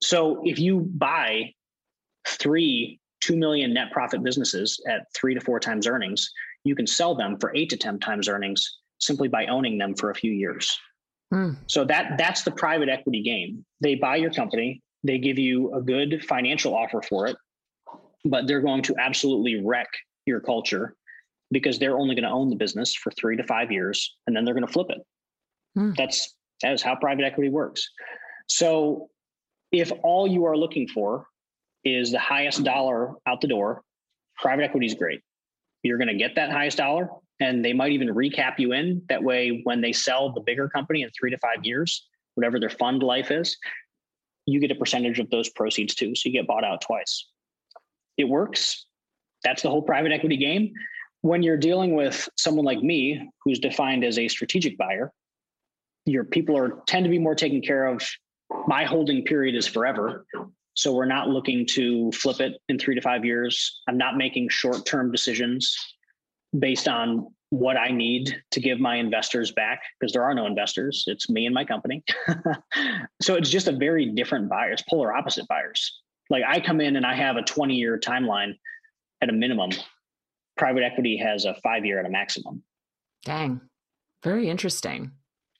[0.00, 1.52] so if you buy
[2.26, 6.30] three 2 million net profit businesses at three to four times earnings,
[6.64, 10.10] you can sell them for eight to 10 times earnings simply by owning them for
[10.10, 10.78] a few years.
[11.32, 11.56] Mm.
[11.66, 13.64] So that that's the private equity game.
[13.80, 17.36] They buy your company, they give you a good financial offer for it,
[18.24, 19.88] but they're going to absolutely wreck
[20.26, 20.94] your culture
[21.50, 24.44] because they're only going to own the business for three to five years and then
[24.44, 24.98] they're going to flip it.
[25.76, 25.96] Mm.
[25.96, 27.88] That's that is how private equity works.
[28.48, 29.08] So
[29.72, 31.26] if all you are looking for
[31.84, 33.82] is the highest dollar out the door,
[34.36, 35.20] private equity is great.
[35.82, 37.08] You're going to get that highest dollar,
[37.40, 39.02] and they might even recap you in.
[39.08, 42.70] That way, when they sell the bigger company in three to five years, whatever their
[42.70, 43.56] fund life is,
[44.46, 46.14] you get a percentage of those proceeds too.
[46.14, 47.26] So you get bought out twice.
[48.16, 48.86] It works.
[49.44, 50.72] That's the whole private equity game.
[51.20, 55.12] When you're dealing with someone like me, who's defined as a strategic buyer,
[56.06, 58.02] your people are tend to be more taken care of
[58.66, 60.26] my holding period is forever.
[60.74, 63.80] So we're not looking to flip it in three to five years.
[63.88, 65.76] I'm not making short term decisions
[66.56, 71.04] based on what I need to give my investors back because there are no investors.
[71.06, 72.04] It's me and my company.
[73.22, 74.72] so it's just a very different buyer.
[74.72, 76.00] It's polar opposite buyers.
[76.30, 78.52] Like I come in and I have a 20 year timeline
[79.22, 79.70] at a minimum.
[80.56, 82.62] Private equity has a five year at a maximum.
[83.24, 83.60] Dang.
[84.22, 85.12] Very interesting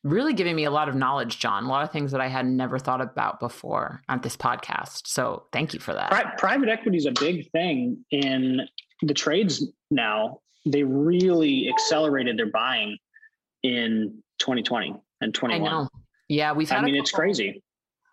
[0.05, 1.65] really giving me a lot of knowledge, John.
[1.65, 5.07] A lot of things that I had never thought about before on this podcast.
[5.07, 6.11] So thank you for that.
[6.11, 8.63] Pri- private equity is a big thing in
[9.03, 10.41] the trades now.
[10.67, 12.99] They really accelerated their buying
[13.63, 15.61] in 2020 and 21.
[15.61, 15.89] I know.
[16.29, 17.63] Yeah, we've had I mean, couple, it's crazy.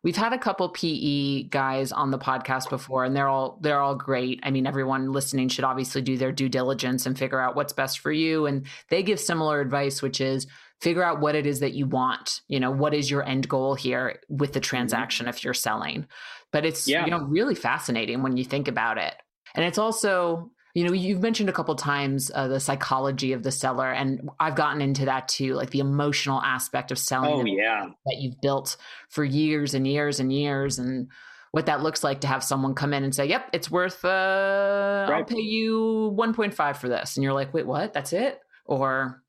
[0.03, 3.95] We've had a couple PE guys on the podcast before and they're all they're all
[3.95, 4.39] great.
[4.43, 7.99] I mean, everyone listening should obviously do their due diligence and figure out what's best
[7.99, 10.47] for you and they give similar advice which is
[10.81, 13.75] figure out what it is that you want you know what is your end goal
[13.75, 14.65] here with the mm-hmm.
[14.65, 16.05] transaction if you're selling
[16.51, 17.05] but it's yeah.
[17.05, 19.13] you know really fascinating when you think about it
[19.55, 23.51] and it's also you know you've mentioned a couple times uh, the psychology of the
[23.51, 27.87] seller and i've gotten into that too like the emotional aspect of selling oh yeah
[28.05, 28.77] that you've built
[29.09, 31.07] for years and years and years and
[31.55, 34.03] what that looks like to have someone come in and say, "Yep, it's worth.
[34.03, 35.19] Uh, right.
[35.19, 37.93] I'll pay you 1.5 for this," and you're like, "Wait, what?
[37.93, 39.23] That's it?" Or,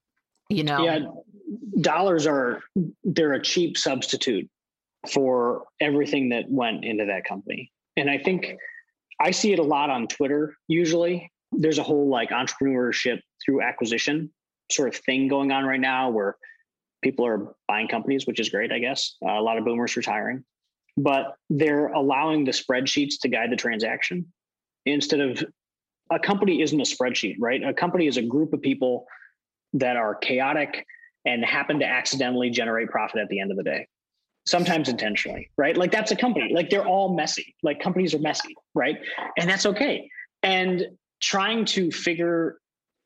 [0.49, 0.99] you know, yeah,
[1.81, 2.61] dollars are
[3.05, 4.49] they're a cheap substitute
[5.13, 8.57] for everything that went into that company, and I think
[9.21, 10.57] I see it a lot on Twitter.
[10.69, 14.31] Usually, there's a whole like entrepreneurship through acquisition
[14.71, 16.37] sort of thing going on right now where
[17.03, 19.17] people are buying companies, which is great, I guess.
[19.25, 20.45] Uh, a lot of boomers retiring,
[20.97, 24.27] but they're allowing the spreadsheets to guide the transaction
[24.85, 25.45] instead of
[26.11, 27.63] a company isn't a spreadsheet, right?
[27.63, 29.07] A company is a group of people
[29.73, 30.87] that are chaotic
[31.27, 33.87] and happen to accidentally generate profit at the end of the day.
[34.47, 35.77] Sometimes intentionally, right?
[35.77, 36.53] Like that's a company.
[36.55, 37.55] Like they're all messy.
[37.65, 38.97] Like companies are messy, right?
[39.37, 40.09] And that's okay.
[40.45, 40.87] And
[41.21, 42.59] trying to figure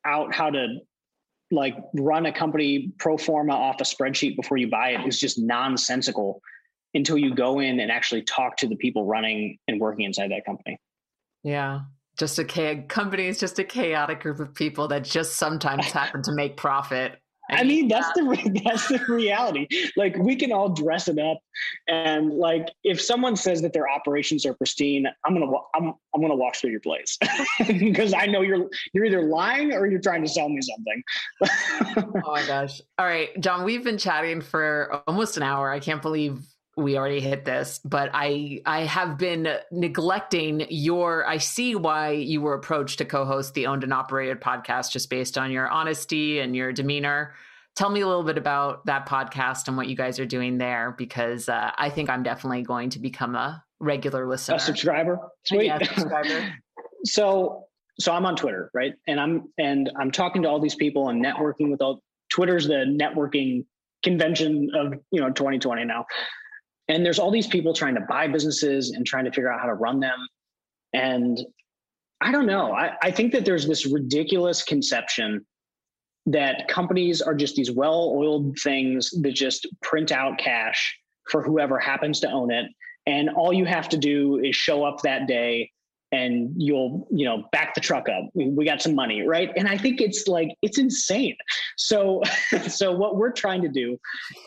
[0.05, 0.77] out how to
[1.51, 5.39] like run a company pro forma off a spreadsheet before you buy it is just
[5.39, 6.41] nonsensical
[6.93, 10.45] until you go in and actually talk to the people running and working inside that
[10.45, 10.79] company.
[11.43, 11.81] Yeah.
[12.19, 16.33] Just a company is just a chaotic group of people that just sometimes happen to
[16.33, 17.19] make profit
[17.51, 19.67] I mean, that's the that's the reality.
[19.97, 21.39] Like we can all dress it up,
[21.89, 26.37] and like if someone says that their operations are pristine, I'm gonna I'm I'm gonna
[26.37, 27.19] walk through your place
[27.67, 31.03] because I know you're you're either lying or you're trying to sell me something.
[32.25, 32.81] oh my gosh!
[32.99, 35.71] All right, John, we've been chatting for almost an hour.
[35.71, 36.41] I can't believe
[36.81, 42.41] we already hit this but i i have been neglecting your i see why you
[42.41, 46.55] were approached to co-host the owned and operated podcast just based on your honesty and
[46.55, 47.35] your demeanor.
[47.77, 50.95] Tell me a little bit about that podcast and what you guys are doing there
[50.97, 54.57] because uh, i think i'm definitely going to become a regular listener.
[54.57, 55.19] A subscriber?
[55.47, 55.67] Sweet.
[55.67, 56.53] yeah, subscriber.
[57.05, 57.65] so
[57.99, 58.95] so i'm on twitter right?
[59.07, 62.85] And i'm and i'm talking to all these people and networking with all twitter's the
[62.87, 63.65] networking
[64.03, 66.07] convention of you know 2020 now
[66.91, 69.67] and there's all these people trying to buy businesses and trying to figure out how
[69.67, 70.19] to run them.
[70.93, 71.39] And
[72.21, 72.73] I don't know.
[72.73, 75.47] I, I think that there's this ridiculous conception
[76.27, 80.99] that companies are just these well oiled things that just print out cash
[81.31, 82.67] for whoever happens to own it.
[83.07, 85.71] And all you have to do is show up that day
[86.13, 89.79] and you'll you know back the truck up we got some money right and i
[89.79, 91.37] think it's like it's insane
[91.77, 92.21] so
[92.69, 93.97] so what we're trying to do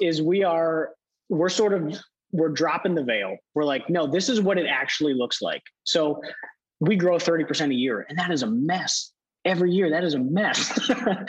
[0.02, 0.90] is we are
[1.30, 1.98] we're sort of
[2.34, 3.38] we're dropping the veil.
[3.54, 5.62] We're like, no, this is what it actually looks like.
[5.84, 6.22] So
[6.82, 9.12] we grow 30% a year, and that is a mess.
[9.46, 10.80] Every year, that is a mess.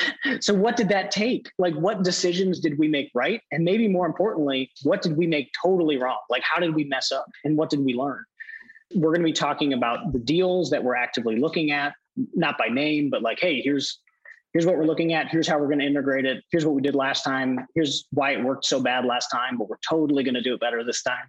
[0.41, 1.51] so, what did that take?
[1.59, 3.41] Like, what decisions did we make right?
[3.51, 6.19] And maybe more importantly, what did we make totally wrong?
[6.31, 7.27] Like, how did we mess up?
[7.45, 8.25] And what did we learn?
[8.95, 11.95] We're going to be talking about the deals that we're actively looking at,
[12.35, 13.99] not by name, but like, hey, here's
[14.55, 15.29] here's what we're looking at.
[15.29, 16.43] Here's how we're going to integrate it.
[16.51, 17.67] Here's what we did last time.
[17.75, 20.61] Here's why it worked so bad last time, but we're totally going to do it
[20.61, 21.25] better this time.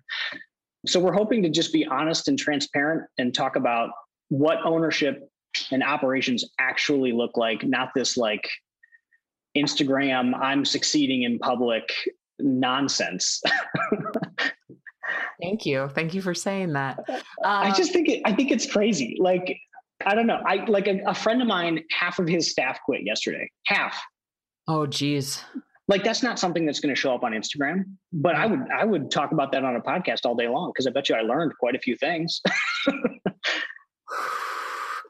[0.85, 3.89] So we're hoping to just be honest and transparent and talk about
[4.29, 5.27] what ownership
[5.71, 8.47] and operations actually look like, not this like
[9.57, 11.91] Instagram, I'm succeeding in public
[12.37, 13.41] nonsense.
[15.41, 15.89] Thank you.
[15.89, 16.99] Thank you for saying that.
[17.09, 19.17] Um, I just think it, I think it's crazy.
[19.19, 19.59] Like
[20.05, 20.41] I don't know.
[20.45, 23.49] I like a, a friend of mine, half of his staff quit yesterday.
[23.65, 23.97] Half.
[24.67, 25.43] Oh, geez.
[25.87, 28.83] Like that's not something that's going to show up on Instagram, but I would I
[28.85, 31.21] would talk about that on a podcast all day long because I bet you I
[31.21, 32.41] learned quite a few things.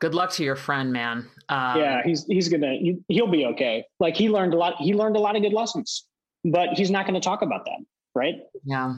[0.02, 1.30] Good luck to your friend, man.
[1.48, 3.86] Um, yeah, he's he's gonna he, he'll be okay.
[4.02, 4.76] Like he learned a lot.
[4.78, 6.04] He learned a lot of good lessons,
[6.44, 7.80] but he's not going to talk about that,
[8.14, 8.36] right?
[8.66, 8.96] Yeah.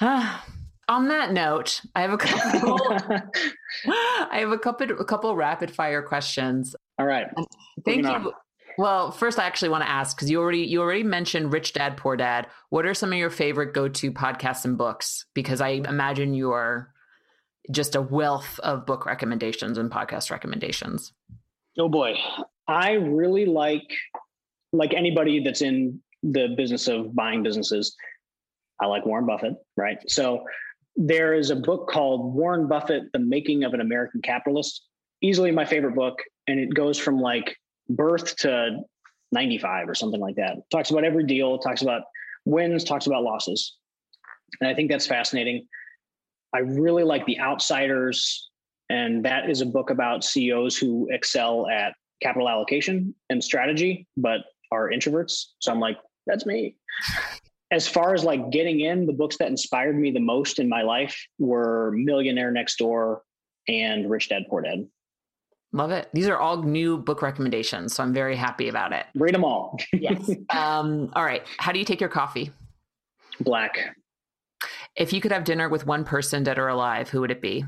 [0.88, 2.78] on that note, I have a couple.
[3.86, 6.74] I have a couple a couple rapid fire questions.
[6.98, 7.26] All right.
[7.84, 8.08] Thank you.
[8.08, 8.32] On.
[8.78, 11.96] Well, first, I actually want to ask because you already you already mentioned Rich Dad
[11.96, 12.46] Poor Dad.
[12.70, 15.26] What are some of your favorite go to podcasts and books?
[15.34, 16.92] Because I imagine you are
[17.70, 21.12] just a wealth of book recommendations and podcast recommendations.
[21.78, 22.14] Oh boy,
[22.66, 23.90] I really like
[24.72, 27.96] like anybody that's in the business of buying businesses.
[28.80, 29.98] I like Warren Buffett, right?
[30.08, 30.44] So
[30.98, 34.84] there is a book called Warren Buffett, The Making of an American Capitalist.
[35.22, 36.18] Easily my favorite book.
[36.48, 37.56] And it goes from like
[37.88, 38.80] birth to
[39.30, 40.56] 95 or something like that.
[40.72, 42.02] Talks about every deal, talks about
[42.44, 43.76] wins, talks about losses.
[44.60, 45.68] And I think that's fascinating.
[46.52, 48.50] I really like The Outsiders.
[48.90, 54.40] And that is a book about CEOs who excel at capital allocation and strategy, but
[54.72, 55.44] are introverts.
[55.60, 56.74] So I'm like, that's me
[57.70, 60.82] as far as like getting in, the books that inspired me the most in my
[60.82, 63.22] life were Millionaire Next Door
[63.66, 64.86] and Rich Dad Poor Dad.
[65.72, 66.08] Love it.
[66.14, 69.04] These are all new book recommendations, so I'm very happy about it.
[69.14, 69.78] Read them all.
[69.92, 70.30] yes.
[70.50, 71.42] Um, all right.
[71.58, 72.50] How do you take your coffee?
[73.40, 73.94] Black.
[74.96, 77.66] If you could have dinner with one person, dead or alive, who would it be?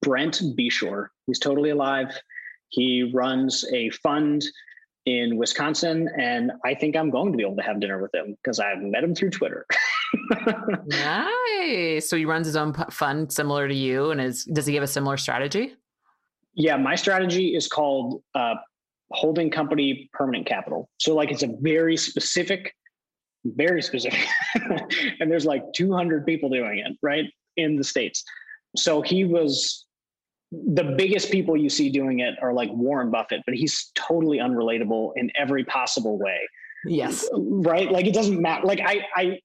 [0.00, 1.08] Brent Beshore.
[1.26, 2.18] He's totally alive.
[2.70, 4.42] He runs a fund
[5.06, 8.36] in Wisconsin, and I think I'm going to be able to have dinner with him
[8.42, 9.64] because I've met him through Twitter.
[10.86, 12.08] nice.
[12.08, 14.88] So he runs his own fund similar to you, and is does he have a
[14.88, 15.74] similar strategy?
[16.54, 18.54] Yeah, my strategy is called uh,
[19.12, 20.88] holding company permanent capital.
[20.98, 22.74] So like it's a very specific,
[23.44, 24.26] very specific,
[25.20, 27.26] and there's like 200 people doing it right
[27.56, 28.24] in the states.
[28.76, 29.85] So he was
[30.52, 35.12] the biggest people you see doing it are like Warren Buffett, but he's totally unrelatable
[35.16, 36.38] in every possible way.
[36.84, 37.28] Yes.
[37.32, 37.90] Right.
[37.90, 38.66] Like it doesn't matter.
[38.66, 39.40] Like I, I,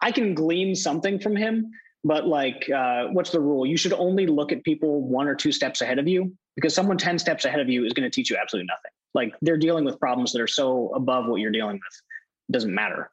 [0.00, 1.70] I can glean something from him,
[2.04, 3.64] but like, uh, what's the rule?
[3.64, 6.98] You should only look at people one or two steps ahead of you because someone
[6.98, 8.90] 10 steps ahead of you is going to teach you absolutely nothing.
[9.14, 12.02] Like they're dealing with problems that are so above what you're dealing with.
[12.50, 13.10] It doesn't matter.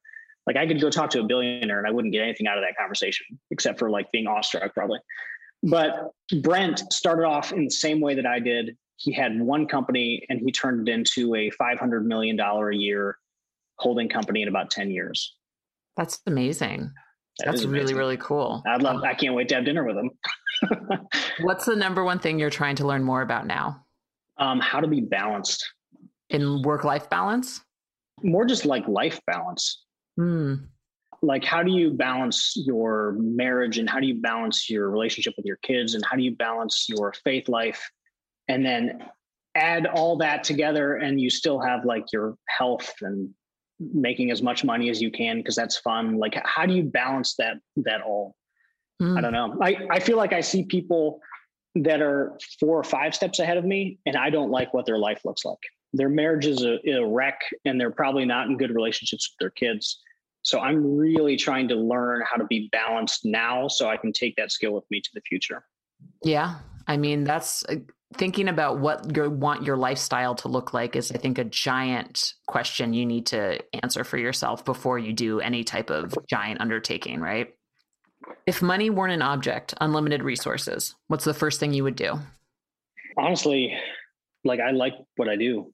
[0.48, 2.64] Like I could go talk to a billionaire and I wouldn't get anything out of
[2.64, 5.00] that conversation except for like being awestruck probably.
[5.64, 8.78] But Brent started off in the same way that I did.
[8.98, 13.18] He had one company and he turned it into a $500 million a year
[13.78, 15.36] holding company in about 10 years.
[15.98, 16.92] That's amazing.
[17.40, 17.72] That That's amazing.
[17.72, 18.64] really, really cool.
[18.68, 20.12] I'd love, I can't wait to have dinner with him.
[21.42, 23.86] What's the number one thing you're trying to learn more about now?
[24.38, 25.68] Um, how to be balanced
[26.30, 27.62] in work life balance?
[28.24, 29.84] More just like life balance.
[30.18, 30.56] Hmm
[31.22, 35.46] like how do you balance your marriage and how do you balance your relationship with
[35.46, 37.90] your kids and how do you balance your faith life?
[38.48, 39.06] And then
[39.54, 43.30] add all that together and you still have like your health and
[43.80, 46.18] making as much money as you can because that's fun.
[46.18, 48.36] Like how do you balance that that all?
[49.02, 49.18] Mm.
[49.18, 49.58] i don't know.
[49.62, 51.22] I i feel like i see people
[51.76, 54.98] that are four or five steps ahead of me and i don't like what their
[54.98, 55.60] life looks like.
[55.94, 59.50] Their marriage is a, a wreck and they're probably not in good relationships with their
[59.50, 60.00] kids
[60.44, 64.36] so I'm really trying to learn how to be balanced now so I can take
[64.38, 65.64] that skill with me to the future.
[66.24, 66.56] Yeah.
[66.88, 67.76] I mean, that's uh,
[68.16, 72.34] thinking about what you want your lifestyle to look like is, I think, a giant
[72.48, 77.20] question you need to answer for yourself before you do any type of giant undertaking,
[77.20, 77.54] right?
[78.48, 82.20] If money weren't an object, unlimited resources, what's the first thing you would do?
[83.18, 83.78] Honestly,
[84.44, 85.72] like I like what I do.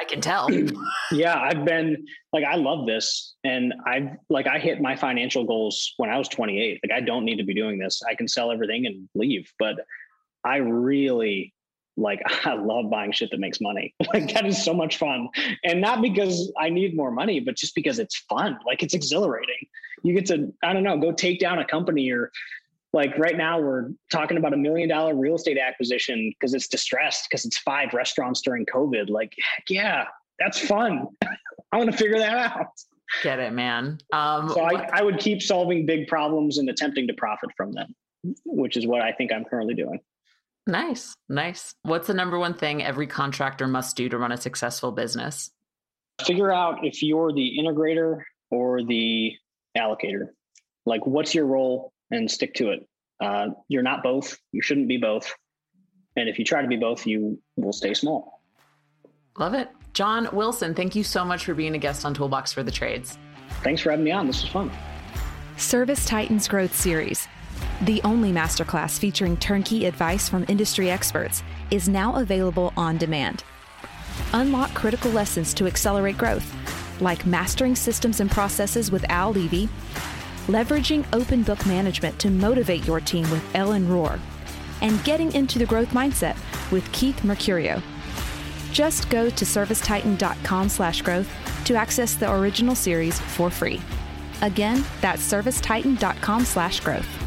[0.00, 0.48] I can tell.
[1.12, 5.94] yeah, I've been like I love this and I've like I hit my financial goals
[5.96, 6.80] when I was 28.
[6.84, 8.02] Like I don't need to be doing this.
[8.08, 9.76] I can sell everything and leave, but
[10.44, 11.54] I really
[11.96, 13.94] like I love buying shit that makes money.
[14.12, 15.28] Like that is so much fun.
[15.64, 18.58] And not because I need more money, but just because it's fun.
[18.66, 19.66] Like it's exhilarating.
[20.02, 22.30] You get to I don't know, go take down a company or
[22.94, 27.26] like right now we're talking about a million dollar real estate acquisition because it's distressed
[27.28, 29.10] because it's five restaurants during covid.
[29.10, 30.04] Like heck yeah
[30.38, 31.08] that's fun.
[31.72, 32.66] I want to figure that out.
[33.22, 33.98] Get it man.
[34.12, 37.94] Um, so I, I would keep solving big problems and attempting to profit from them
[38.46, 40.00] which is what i think i'm currently doing.
[40.66, 41.74] Nice nice.
[41.82, 45.50] What's the number one thing every contractor must do to run a successful business?
[46.24, 49.32] Figure out if you're the integrator or the
[49.76, 50.28] allocator.
[50.86, 52.88] Like what's your role and stick to it.
[53.20, 54.38] Uh, you're not both.
[54.52, 55.32] You shouldn't be both.
[56.16, 58.40] And if you try to be both, you will stay small.
[59.38, 59.68] Love it.
[59.94, 63.18] John Wilson, thank you so much for being a guest on Toolbox for the Trades.
[63.62, 64.26] Thanks for having me on.
[64.26, 64.70] This was fun.
[65.56, 67.28] ServiceTitan's Growth Series,
[67.82, 73.44] the only masterclass featuring turnkey advice from industry experts, is now available on demand.
[74.32, 76.52] Unlock critical lessons to accelerate growth,
[77.00, 79.66] like mastering systems and processes with Al Levi
[80.46, 84.18] leveraging open book management to motivate your team with Ellen Rohr,
[84.82, 86.36] and getting into the growth mindset
[86.70, 87.82] with Keith Mercurio.
[88.72, 91.28] Just go to servicetitan.com slash growth
[91.64, 93.80] to access the original series for free.
[94.42, 97.23] Again, that's servicetitan.com slash growth.